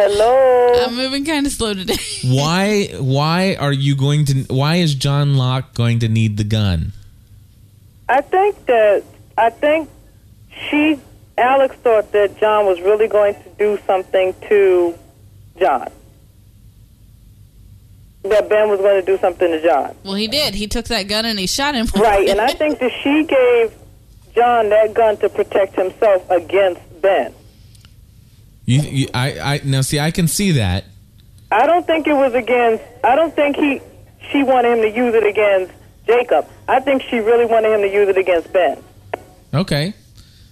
[0.00, 0.84] Hello.
[0.86, 1.96] I'm moving kind of slow today.
[2.24, 2.86] why?
[3.00, 4.42] Why are you going to?
[4.44, 6.92] Why is John Locke going to need the gun?
[8.08, 9.02] I think that
[9.36, 9.90] I think
[10.70, 11.00] she,
[11.36, 14.96] Alex, thought that John was really going to do something to
[15.58, 15.90] John.
[18.22, 19.96] That Ben was going to do something to John.
[20.04, 20.54] well, he did.
[20.54, 21.88] He took that gun and he shot him.
[21.96, 23.76] Right, and I think that she gave
[24.32, 27.34] John that gun to protect himself against Ben.
[28.68, 29.98] You, you I, I now see.
[29.98, 30.84] I can see that.
[31.50, 32.84] I don't think it was against.
[33.02, 33.80] I don't think he.
[34.30, 35.72] She wanted him to use it against
[36.06, 36.46] Jacob.
[36.68, 38.82] I think she really wanted him to use it against Ben.
[39.54, 39.94] Okay.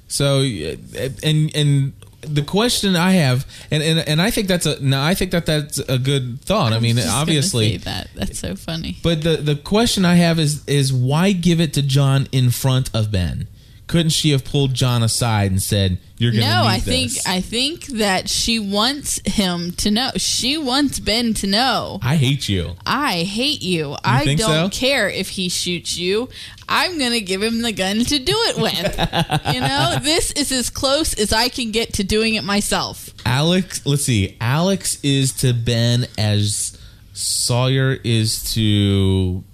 [0.09, 4.99] So and and the question I have, and and, and I think that's a no,
[5.03, 6.73] I think that that's a good thought.
[6.73, 8.97] I mean, Just obviously, say that that's so funny.
[9.03, 12.89] but the the question I have is is why give it to John in front
[12.95, 13.49] of Ben?
[13.87, 17.27] Couldn't she have pulled John aside and said, "You're going to No, I think this"?
[17.27, 20.11] I think that she wants him to know.
[20.17, 22.01] She wants Ben to know.
[22.03, 22.75] I hate you.
[22.85, 23.97] I hate you.
[24.05, 24.77] I think don't so?
[24.77, 26.29] care if he shoots you.
[26.69, 29.55] I'm gonna give him the gun to do it with.
[29.55, 33.11] you know, this is as close as I can get to doing it myself.
[33.25, 34.37] Alex, let's see.
[34.41, 36.77] Alex is to Ben as
[37.13, 39.45] Sawyer is to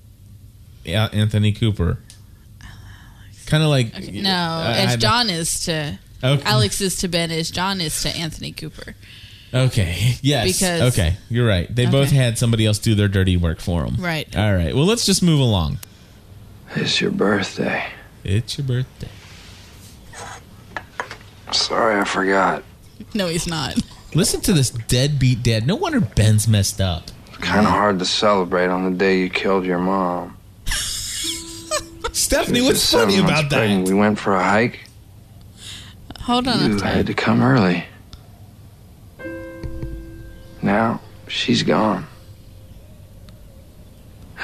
[0.87, 1.99] Anthony Cooper.
[3.53, 6.43] Kind of like No, I- as I- John is to Okay.
[6.47, 8.95] Alex is to Ben, as John is to Anthony Cooper.
[9.53, 10.17] Okay.
[10.23, 10.47] Yes.
[10.59, 11.69] Because- okay, you're right.
[11.75, 13.97] They both had somebody else do their dirty work for them.
[13.99, 14.27] Right.
[14.35, 14.75] All right.
[14.75, 15.81] Well, let's just move along.
[16.77, 17.85] It's your birthday.
[18.25, 19.11] It's your birthday.
[21.53, 22.63] Sorry, I forgot.
[23.13, 23.77] No, he's not.
[24.15, 25.67] Listen to this deadbeat dad.
[25.67, 27.11] No wonder Ben's messed up.
[27.43, 30.39] Kind of hard to celebrate on the day you killed your mom.
[32.13, 33.57] Stephanie, She what's funny months about that?
[33.57, 33.89] pregnant.
[33.89, 34.81] We went for a hike.
[36.21, 36.71] Hold on.
[36.73, 37.85] You had to come early.
[40.61, 42.07] Now she's gone.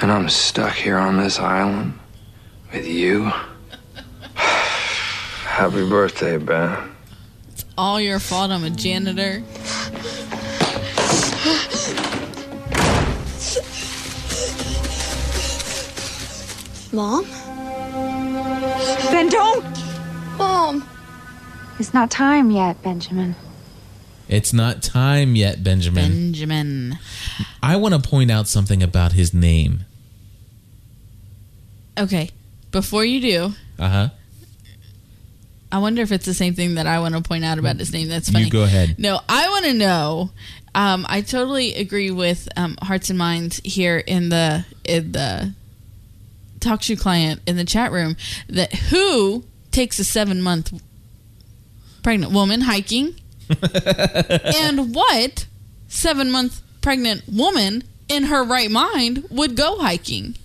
[0.01, 1.99] And I'm stuck here on this island
[2.73, 3.25] with you.
[4.35, 6.91] Happy birthday, Ben.
[7.53, 8.51] It's all your fault.
[8.51, 9.43] I'm a janitor.
[16.93, 17.25] Mom?
[19.11, 19.65] Ben, don't!
[20.37, 20.89] Mom!
[21.79, 23.35] It's not time yet, Benjamin.
[24.29, 26.11] It's not time yet, Benjamin.
[26.11, 26.99] Benjamin.
[27.63, 29.85] I want to point out something about his name.
[31.97, 32.31] Okay.
[32.71, 34.09] Before you do, Uh huh.
[35.73, 37.93] I wonder if it's the same thing that I want to point out about his
[37.93, 38.09] name.
[38.09, 38.47] That's funny.
[38.47, 38.97] You go ahead.
[38.99, 40.31] No, I want to know.
[40.75, 45.53] Um, I totally agree with um, Hearts and Minds here in the in the
[46.69, 48.17] TalkShoe client in the chat room
[48.49, 50.73] that who takes a seven month
[52.03, 53.15] pregnant woman hiking
[54.57, 55.47] and what
[55.89, 60.37] seven month pregnant woman in her right mind would go hiking?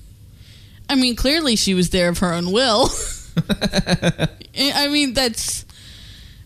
[0.89, 2.89] I mean, clearly she was there of her own will.
[4.57, 5.65] I mean, that's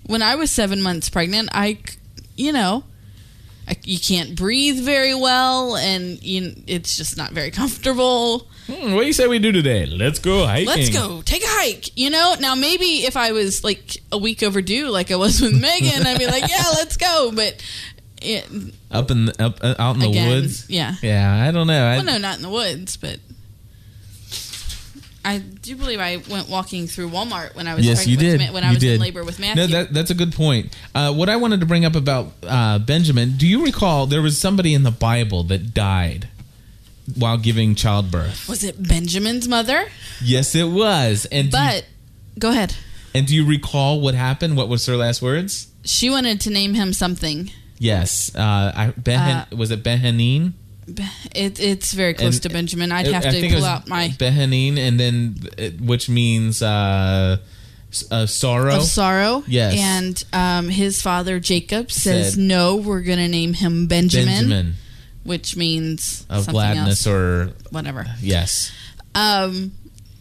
[0.06, 1.50] when I was seven months pregnant.
[1.52, 1.80] I,
[2.36, 2.84] you know,
[3.84, 8.48] you can't breathe very well, and you, it's just not very comfortable.
[8.68, 9.86] Hmm, what do you say we do today?
[9.86, 10.68] Let's go hiking.
[10.68, 11.98] Let's go take a hike.
[11.98, 15.54] You know, now maybe if I was like a week overdue, like I was with
[15.62, 17.32] Megan, I'd be like, yeah, let's go.
[17.34, 17.64] But
[18.22, 18.46] it,
[18.92, 20.70] Up in the, up uh, out in the Again, woods.
[20.70, 20.96] yeah.
[21.02, 21.86] Yeah, I don't know.
[21.86, 23.20] I, well, no, not in the woods, but
[25.28, 28.40] I do believe I went walking through Walmart when I was yes, you did.
[28.40, 29.62] with when I You was in labor with Matthew.
[29.64, 30.74] No, that, that's a good point.
[30.96, 34.40] Uh, what I wanted to bring up about uh, Benjamin, do you recall there was
[34.40, 36.30] somebody in the Bible that died
[37.14, 38.48] while giving childbirth?
[38.48, 39.88] was it Benjamin's mother?
[40.24, 41.26] Yes, it was.
[41.30, 41.86] And do you- But
[42.40, 42.76] go ahead.
[43.14, 44.56] and do you recall what happened?
[44.56, 45.68] What was her last words?
[45.84, 47.52] She wanted to name him something.
[47.80, 50.54] Yes, uh, I, ben, was it Behanin?
[51.36, 52.92] It, it's very close And- to Benjamin.
[52.92, 55.36] I'd I- have to it pull out my Behanin, and then
[55.82, 57.38] which means uh,
[58.12, 58.78] uh, sorrow.
[58.78, 59.44] of sorrow.
[59.48, 59.76] Yes.
[59.78, 64.74] And um, his father Jacob says, Said- "No, we're going to name him Benjamin, Benjamin
[65.24, 67.08] which means of something gladness else.
[67.08, 68.72] or whatever." yes.
[69.14, 69.72] Um,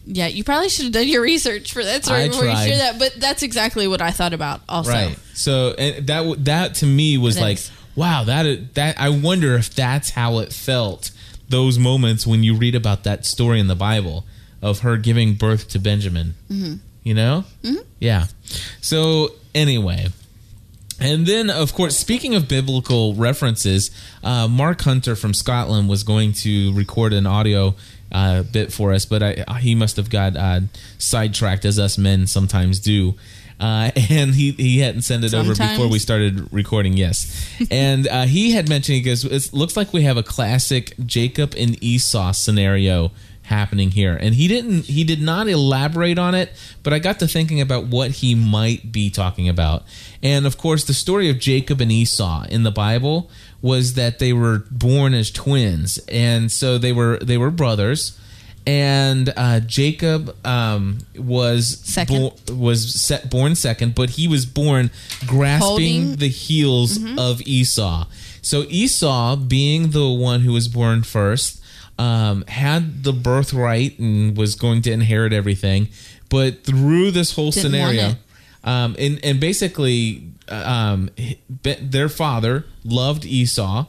[0.05, 2.63] yeah, you probably should have done your research for that story I before tried.
[2.63, 2.99] you share that.
[2.99, 4.61] But that's exactly what I thought about.
[4.67, 5.17] Also, Right.
[5.33, 7.59] So and that that to me was It like.
[7.97, 11.11] Wow, that that I wonder if that's how it felt
[11.49, 14.25] those moments when you read about that story in the Bible
[14.61, 16.35] of her giving birth to Benjamin.
[16.49, 16.79] Mhm.
[17.03, 17.43] You know?
[17.63, 17.83] Mhm.
[17.99, 18.27] Yeah.
[18.81, 20.07] So anyway,
[20.99, 23.91] and then of course, speaking of biblical references,
[24.23, 27.75] uh, Mark Hunter from Scotland was going to record an audio.
[28.09, 30.61] Uh, bit for us, but I, he must have got uh,
[30.97, 33.15] sidetracked as us men sometimes do,
[33.59, 36.93] uh, and he he hadn't sent it over before we started recording.
[36.93, 40.93] Yes, and uh, he had mentioned he goes, "It looks like we have a classic
[41.05, 43.11] Jacob and Esau scenario
[43.43, 46.51] happening here," and he didn't he did not elaborate on it,
[46.83, 49.83] but I got to thinking about what he might be talking about,
[50.21, 53.29] and of course, the story of Jacob and Esau in the Bible
[53.61, 58.16] was that they were born as twins, and so they were they were brothers
[58.67, 62.33] and uh, Jacob um, was Second.
[62.45, 64.91] bo- was set, born second, but he was born
[65.25, 67.17] grasping Holding- the heels Mhm.
[67.17, 68.05] of Esau.
[68.41, 71.59] So Esau, being the one who was born first,
[71.97, 75.87] um, had the birthright and was going to inherit everything.
[76.29, 78.15] But through this whole Didn't scenario,
[78.63, 81.09] um, and and basically, uh, um,
[81.81, 83.85] their father loved Esau,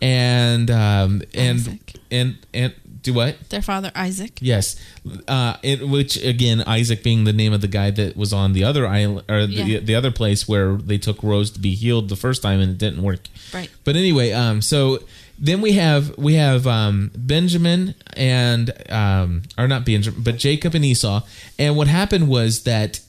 [0.00, 1.78] and um, and
[2.10, 2.72] and and
[3.02, 3.48] do what?
[3.50, 4.38] their father Isaac.
[4.40, 4.76] Yes,
[5.28, 8.64] uh, it, which again, Isaac being the name of the guy that was on the
[8.64, 9.78] other island or the, Yeah.
[9.80, 12.78] the other place where they took Rose to be healed the first time and it
[12.78, 13.20] didn't work.
[13.54, 13.70] Right.
[13.84, 14.98] But anyway, um, so
[15.38, 20.84] then we have we have um, Benjamin and um, or not Benjamin, but Jacob and
[20.84, 21.22] Esau.
[21.58, 23.00] And what happened was that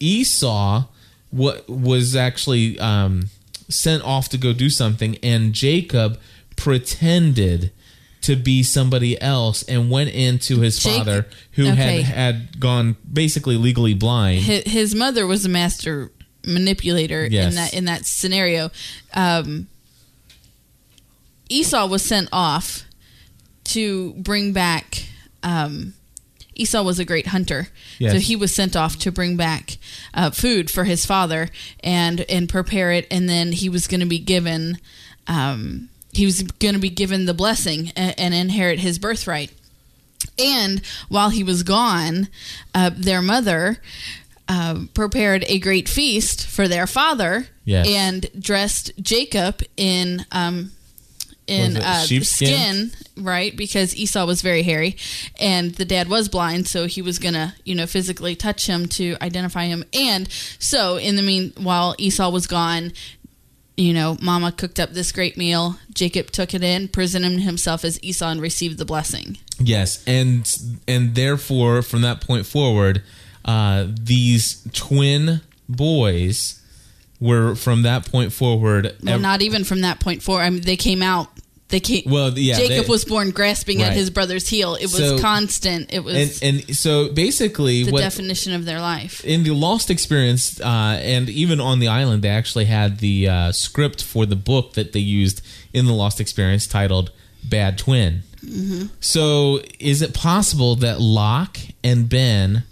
[0.00, 0.84] Esau
[1.30, 3.24] what was actually um,
[3.68, 6.18] sent off to go do something, and Jacob
[6.56, 7.72] pretended
[8.24, 12.02] to be somebody else and went into his Jac- father, who Okay.
[12.02, 14.40] had had gone basically legally blind.
[14.42, 16.10] His, his mother was a master
[16.46, 17.48] manipulator Yes.
[17.52, 18.70] in that in that scenario.
[19.14, 19.68] Um,
[21.48, 22.84] Esau was sent off
[23.64, 25.06] to bring back.
[25.42, 25.94] Um,
[26.54, 27.68] Esau was a great hunter,
[27.98, 28.12] Yes.
[28.12, 29.76] so he was sent off to bring back
[30.14, 31.50] uh, food for his father
[31.82, 34.78] and and prepare it, and then he was going to be given.
[35.26, 39.52] Um, he was going to be given the blessing and, and inherit his birthright.
[40.38, 42.28] And while he was gone,
[42.74, 43.78] uh, their mother
[44.48, 47.86] uh, prepared a great feast for their father Yes.
[47.88, 50.72] and dressed Jacob in um,
[51.46, 52.48] in uh, sheepskin?
[52.48, 52.90] skin,
[53.24, 53.54] right?
[53.56, 54.96] Because Esau was very hairy,
[55.38, 59.16] and the dad was blind, so he was gonna, you know, physically touch him to
[59.20, 59.84] identify him.
[59.92, 62.92] And so, in the meanwhile, Esau was gone.
[63.76, 65.76] You know, Mama cooked up this great meal.
[65.92, 69.38] Jacob took it in, presented himself as Esau, and received the blessing.
[69.58, 70.50] Yes, and
[70.86, 73.02] and therefore, from that point forward,
[73.44, 76.60] uh, these twin boys
[77.20, 78.96] were from that point forward.
[79.02, 80.42] Well, ev- not even from that point forward.
[80.42, 81.28] I mean, they came out.
[81.74, 82.04] They came.
[82.06, 84.76] Well, yeah, Jacob they- was born grasping at his brother's heel.
[84.76, 85.92] It was So- constant.
[85.92, 89.24] It was and and so basically, the what definition of their life.
[89.24, 90.64] in the Lost experience, uh,
[91.02, 94.92] and even on the island, they actually had the uh, script for the book that
[94.92, 97.10] they used in the Lost experience titled
[97.42, 102.62] "Bad Twin." hmm So, is it possible that Locke and Ben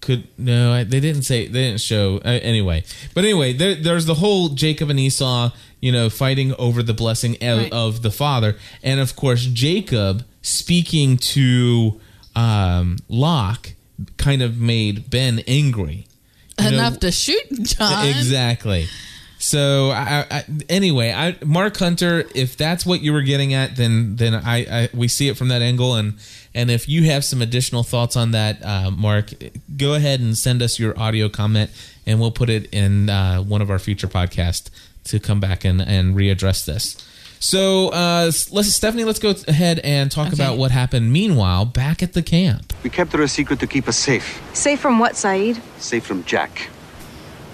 [0.00, 2.82] could no, they didn't say they didn't show uh, anyway.
[3.14, 5.50] But anyway, there, there's the whole Jacob and Esau,
[5.82, 7.72] you know, fighting over the blessing of, Right.
[7.72, 12.00] of the father, and of course Jacob speaking to
[12.34, 13.74] um, Locke
[14.16, 16.06] kind of made Ben angry.
[16.58, 18.06] You know, Enough to shoot John.
[18.08, 18.86] Exactly.
[19.38, 24.14] So I, I, anyway, I, Mark Hunter, if that's what you were getting at, then
[24.14, 26.14] then I, I we see it from that angle, and
[26.54, 29.32] and if you have some additional thoughts on that, uh, Mark,
[29.76, 31.72] go ahead and send us your audio comment,
[32.06, 34.70] and we'll put it in uh, one of our future podcasts
[35.04, 36.96] to come back and and readdress this.
[37.42, 41.12] So uh, let's Stephanie, let's go ahead and talk about what happened.
[41.12, 42.72] Meanwhile, back at the camp.
[42.84, 44.40] We kept her a secret to keep us safe.
[44.54, 45.60] Safe from what, Sayid?
[45.78, 46.68] Safe from Jack.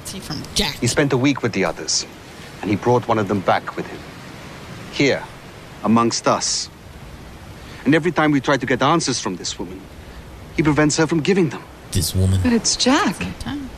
[0.05, 0.77] Safe from Jack.
[0.77, 2.07] He spent a week with the others,
[2.61, 3.99] and he brought one of them back with him.
[4.93, 5.25] Here,
[5.85, 6.69] amongst us.
[7.87, 9.81] And every time we try to get answers from this woman,
[10.55, 11.63] he prevents her from giving them.
[11.93, 12.41] This woman.
[12.43, 13.17] But it's Jack.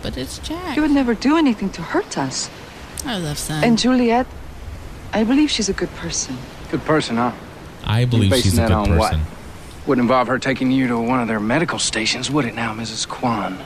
[0.02, 0.74] But it's Jack.
[0.74, 2.50] He would never do anything to hurt us.
[3.06, 3.64] I love Sam.
[3.64, 4.26] And Juliet,
[5.12, 6.36] I believe she's a good person.
[6.70, 7.32] Good person, huh?
[7.84, 9.20] I believe she's a good person.
[9.20, 9.86] What?
[9.86, 13.08] Would involve her taking you to one of their medical stations, would it now, Mrs.
[13.08, 13.64] Kwon?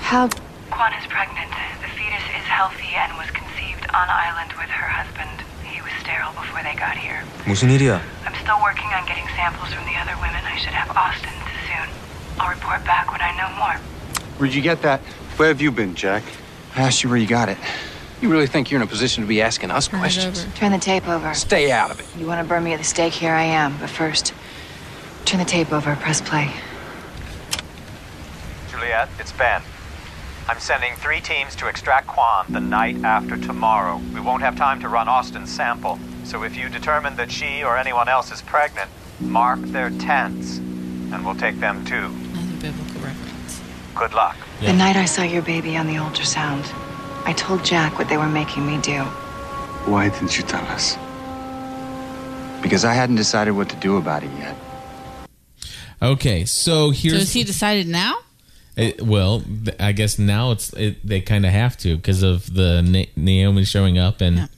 [0.00, 0.28] How?
[0.70, 1.50] Kwon is pregnant.
[1.82, 5.44] The fetus is healthy and was conceived on island with her husband.
[5.64, 7.24] He was sterile before they got here.
[7.44, 7.68] 무슨
[8.24, 10.40] I'm still working on getting samples from the other women.
[10.44, 11.34] I should have Austen
[11.66, 11.88] soon.
[12.38, 13.76] I'll report back when I know more.
[14.38, 15.00] Where'd you get that?
[15.36, 16.22] Where have you been, Jack?
[16.74, 17.58] I asked you where you got it.
[18.22, 20.46] You really think you're in a position to be asking us questions?
[20.54, 21.34] Turn the tape over.
[21.34, 22.06] Stay out of it.
[22.16, 23.12] You want to burn me at the stake?
[23.12, 23.76] Here I am.
[23.78, 24.32] But first,
[25.24, 25.96] turn the tape over.
[25.96, 26.52] Press play.
[28.70, 29.60] Juliet, it's Ben.
[30.48, 34.00] I'm sending three teams to extract Kwon the night after tomorrow.
[34.14, 35.98] We won't have time to run Austen's sample.
[36.22, 38.88] So if you determine that she or anyone else is pregnant,
[39.20, 41.96] mark their tents, and we'll take them too.
[41.96, 43.60] Another biblical reference.
[43.96, 44.36] Good luck.
[44.60, 46.72] The night I saw your baby on the ultrasound,
[47.24, 49.02] I told Jack what they were making me do.
[49.84, 50.96] Why didn't you tell us?
[52.62, 54.56] Because I hadn't decided what to do about it yet.
[56.00, 58.16] Okay, so So here's is he decided now?
[58.76, 62.52] It, well, th- I guess now it's it, they kind of have to because of
[62.54, 64.48] the Na- Naomi showing up and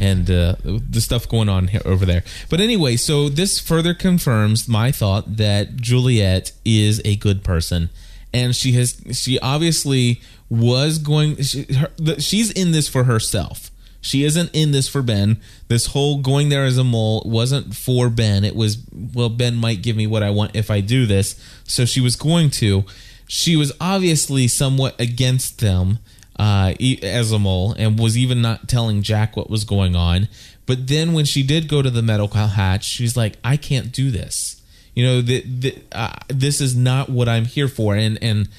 [0.00, 2.24] and uh, the stuff going on here, over there.
[2.50, 7.90] But anyway, so this further confirms my thought that Juliet is a good person,
[8.32, 11.36] and she has she obviously was going.
[11.42, 13.70] She, her, the, she's in this for herself.
[14.00, 15.40] She isn't in this for Ben.
[15.68, 18.44] This whole going there as a mole wasn't for Ben.
[18.44, 21.42] It was, well, Ben might give me what I want if I do this.
[21.64, 22.84] So she was going to.
[23.26, 26.00] She was obviously somewhat against them
[26.38, 30.28] uh, as a mole and was even not telling Jack what was going on.
[30.66, 34.10] But then when she did go to the medical hatch, she's like, I can't do
[34.10, 34.60] this.
[34.94, 37.96] You know, the, the, uh, this is not what I'm here for.
[37.96, 38.50] And, and,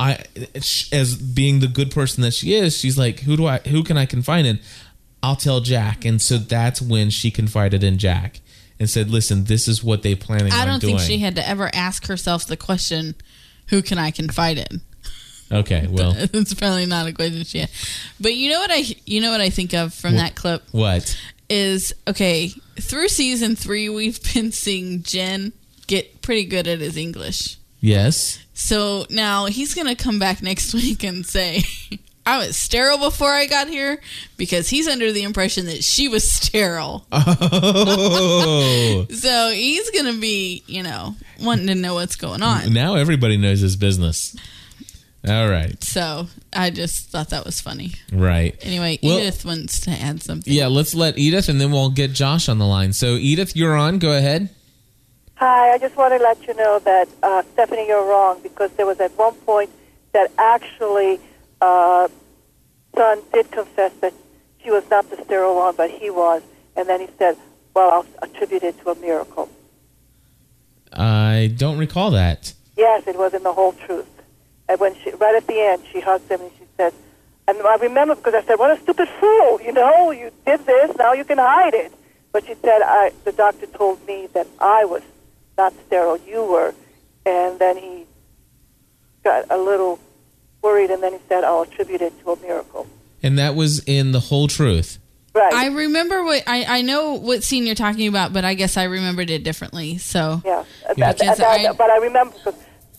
[0.00, 0.24] I,
[0.92, 3.96] as being the good person that she is, she's like, who do I, who can
[3.96, 4.60] I confide in?
[5.22, 6.04] I'll tell Jack.
[6.04, 8.40] And so that's when she confided in Jack
[8.78, 10.98] and said, listen, this is what they planning I don't doing.
[10.98, 13.14] think she had to ever ask herself the question,
[13.68, 14.80] "Who can I confide in?"
[15.50, 17.70] okay, well, it's probably not a question she had.
[18.20, 21.18] But you know what I, you know what I think of from that clip what?
[21.48, 22.48] is okay.
[22.80, 25.52] Through season three, we've been seeing Jin
[25.86, 27.56] get pretty good at his English.
[27.80, 28.38] Yes.
[28.54, 31.62] So now he's gonna come back next week and say,
[32.26, 34.00] "I was sterile before I got here,"
[34.36, 37.06] because he's under the impression that she was sterile.
[37.12, 39.06] Oh.
[39.18, 42.72] So he's gonna be, you know, wanting to know what's going on.
[42.72, 44.36] now everybody knows his business.
[45.26, 45.82] All right.
[45.82, 47.94] So I just thought that was funny.
[48.12, 48.56] Right.
[48.62, 50.52] Anyway, Well- Edith wants to add something.
[50.52, 52.92] Yeah, let's let Edith and then we'll get Josh on the line.
[52.92, 53.98] So, Edith, you're on.
[53.98, 54.48] Go ahead.
[55.38, 58.86] Hi, I just want to let you know that uh, Stephanie, you're wrong because there
[58.86, 59.70] was at one point
[60.10, 61.20] that actually
[61.60, 62.08] uh,
[62.96, 64.12] Sun did confess that
[64.60, 66.42] she was not the sterile one, but he was,
[66.74, 67.36] and then he said,
[67.72, 69.48] "Well, I'll attribute it to a miracle."
[70.92, 72.52] I don't recall that.
[72.76, 74.10] Yes, it was in the whole truth.
[74.68, 76.92] And when she, right at the end, she hugged him and she said,
[77.46, 79.60] and I remember because I said, "What a stupid fool!
[79.62, 80.96] You know, you did this.
[80.96, 81.92] Now you can hide it."
[82.32, 85.02] But she said, "I." The doctor told me that I was
[85.58, 86.16] not sterile.
[86.26, 86.74] You were,
[87.26, 88.06] and then he
[89.24, 89.98] got a little
[90.62, 92.86] worried, and then he said, "I'll attribute it to a miracle."
[93.22, 94.98] And that was in The Whole Truth.
[95.34, 95.52] Right.
[95.52, 98.84] I remember what I, I know what scene you're talking about, but I guess I
[98.84, 99.98] remembered it differently.
[99.98, 100.64] So Yeah,
[100.96, 101.12] Yeah.
[101.12, 102.54] That- that- that- but I remember because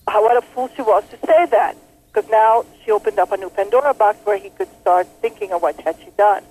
[0.07, 1.75] how what a fool she was to say that.
[2.11, 5.61] Because now she opened up a new Pandora box where he could start thinking of
[5.61, 6.43] what had she done.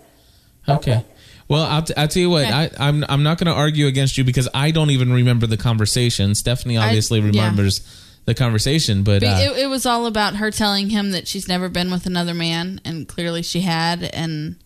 [0.69, 1.05] Okay.
[1.49, 2.45] Well, I'll, t- I'll tell you what.
[2.45, 5.57] I, I'm I'm not going to argue against you because I don't even remember the
[5.57, 6.35] conversation.
[6.35, 7.27] Stephanie I- obviously yeah.
[7.27, 7.81] remembers
[8.27, 9.03] the conversation.
[9.03, 12.05] But uh, it, it was all about her telling him that she's never been with
[12.05, 14.57] another man, and clearly she had, and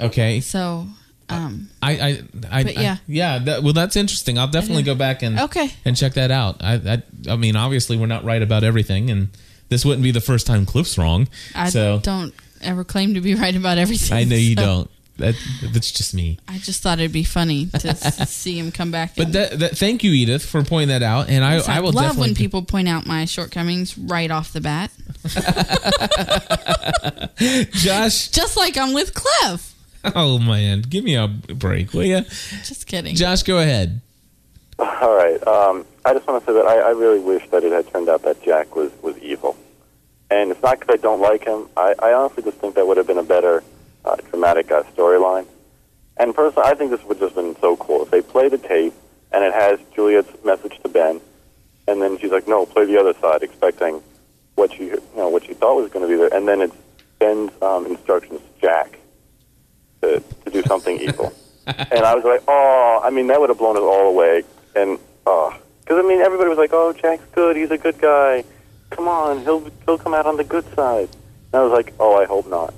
[0.00, 0.86] okay, so
[1.28, 2.92] um, I, I, I, But yeah.
[2.94, 3.38] I- yeah.
[3.38, 4.38] That, well, that's interesting.
[4.38, 5.70] I'll definitely go back and Okay.
[5.84, 6.62] and check that out.
[6.62, 9.28] I, I, I mean, obviously, we're not right about everything, and
[9.68, 11.28] this wouldn't be the first time Cliff's wrong.
[11.54, 14.16] I so don't ever claim to be right about everything.
[14.16, 14.90] I know you so don't.
[15.18, 16.38] That, that's just me.
[16.46, 17.94] I just thought it'd be funny to
[18.26, 19.16] see him come back.
[19.16, 21.30] But that, that, thank you, Edith, for pointing that out.
[21.30, 24.52] And I, So I will love definitely when people point out my shortcomings right off
[24.52, 24.90] the bat.
[27.72, 28.28] Josh.
[28.28, 29.74] Just like I'm with Cliff.
[30.14, 32.20] Oh man, give me a break, will you?
[32.20, 33.16] Just kidding.
[33.16, 34.00] Josh, go ahead.
[34.78, 35.44] All right.
[35.46, 38.08] Um, I just want to say that I, I really wish that it had turned
[38.08, 39.56] out that Jack was, was evil.
[40.30, 41.68] And it's not because I don't like him.
[41.76, 43.62] I, I honestly just think that would have been a better
[44.06, 45.46] uh, dramatic uh, storyline.
[46.16, 48.94] And personally, I think this would just been so cool if they play the tape
[49.32, 51.20] and it has Juliet's message to Ben,
[51.86, 54.02] and then she's like, "No, play the other side," expecting
[54.54, 56.76] what she you know what she thought was going to be there, and then it's
[57.18, 58.98] Ben's um, instructions to Jack
[60.02, 61.32] to to do something evil.
[61.66, 64.44] and I was like, "Oh, I mean, that would have blown us all away."
[64.74, 67.56] And oh, because I mean, everybody was like, "Oh, Jack's good.
[67.56, 68.44] He's a good guy.
[68.90, 71.08] Come on, he'll he'll come out on the good side."
[71.52, 72.72] And I was like, "Oh, I hope not.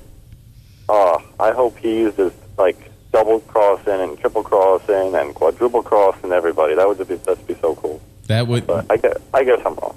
[0.88, 2.76] Oh, I hope he's just like
[3.12, 6.74] double crossing and triple crossing and quadruple crossing everybody.
[6.74, 8.66] That would be that'd be so cool." That would.
[8.66, 9.96] But I guess I guess I'm wrong.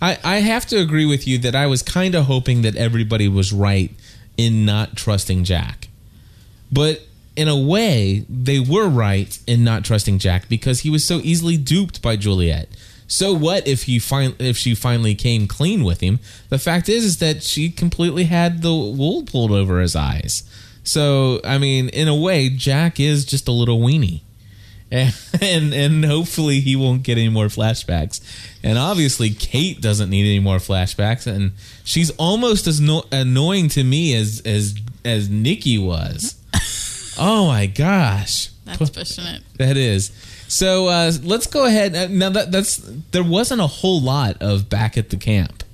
[0.00, 3.28] I, I have to agree with you that I was kind of hoping that everybody
[3.28, 3.92] was right
[4.36, 5.88] in not trusting Jack.
[6.72, 7.02] But
[7.36, 11.56] in a way, they were right in not trusting Jack because he was so easily
[11.56, 12.68] duped by Juliet.
[13.12, 16.18] So what if he fin- if she finally came clean with him?
[16.48, 20.44] The fact is is that she completely had the wool pulled over his eyes.
[20.82, 24.22] So I mean, in a way, Jack is just a little weenie.
[24.92, 28.20] And, and and hopefully he won't get any more flashbacks.
[28.62, 31.52] And obviously Kate doesn't need any more flashbacks and
[31.84, 36.34] she's almost as no- annoying to me as as as Nikki was.
[37.18, 38.48] oh my gosh.
[38.64, 39.42] That's pushing it.
[39.58, 40.12] That is.
[40.52, 41.96] So uh, let's go ahead.
[41.96, 42.76] uh, Now that that's
[43.10, 45.64] there wasn't a whole lot of back at the camp,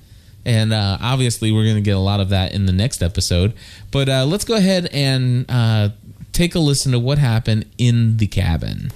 [0.44, 3.54] and uh, obviously we're going to get a lot of that in the next episode.
[3.90, 5.88] But uh, let's go ahead and uh,
[6.30, 8.92] take a listen to what happened in the cabin.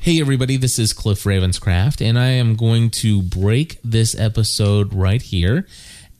[0.00, 5.22] Hey everybody, this is Cliff Ravenscraft, and I am going to break this episode right
[5.22, 5.64] here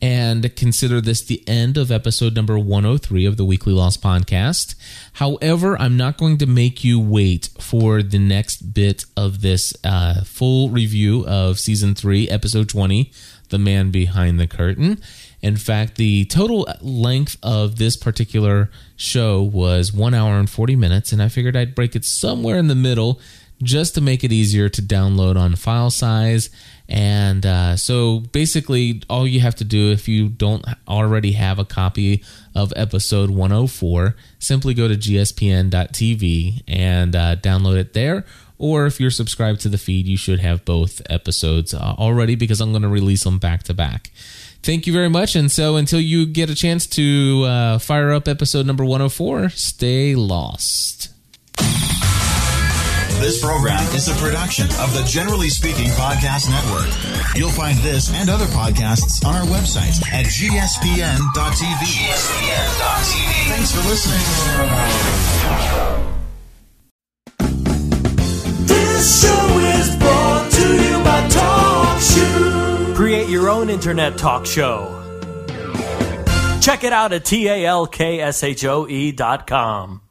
[0.03, 4.75] and consider this the end of episode number 103 of the Weekly Lost Podcast.
[5.13, 10.25] However, I'm not going to make you wait for the next bit of this uh,
[10.25, 13.13] full review of season 3, episode 20,
[13.47, 15.01] The Man Behind the Curtain.
[15.41, 21.13] In fact, the total length of this particular show was one hour and 40 minutes,
[21.13, 23.21] and I figured I'd break it somewhere in the middle
[23.63, 26.49] just to make it easier to download on file size.
[26.93, 31.65] And uh, so basically, all you have to do if you don't already have a
[31.65, 32.23] copy
[32.53, 38.25] of episode 104, simply go to gspn.tv and uh, download it there.
[38.59, 42.61] Or if you're subscribed to the feed, you should have both episodes uh, already because
[42.61, 44.11] I'm going to release them back to back.
[44.61, 45.35] Thank you very much.
[45.35, 50.13] And so until you get a chance to uh, fire up episode number 104, stay
[50.13, 51.12] lost.
[53.23, 56.89] This program is a production of the Generally Speaking Podcast Network.
[57.37, 61.85] You'll find this and other podcasts on our website at gspn.tv.
[62.03, 63.47] gspn.tv.
[63.47, 64.19] Thanks for listening.
[68.67, 72.93] This show is brought to you by TalkShoe.
[72.93, 74.99] Create your own internet talk show.
[76.59, 80.02] Check it out at talkshoe dot com.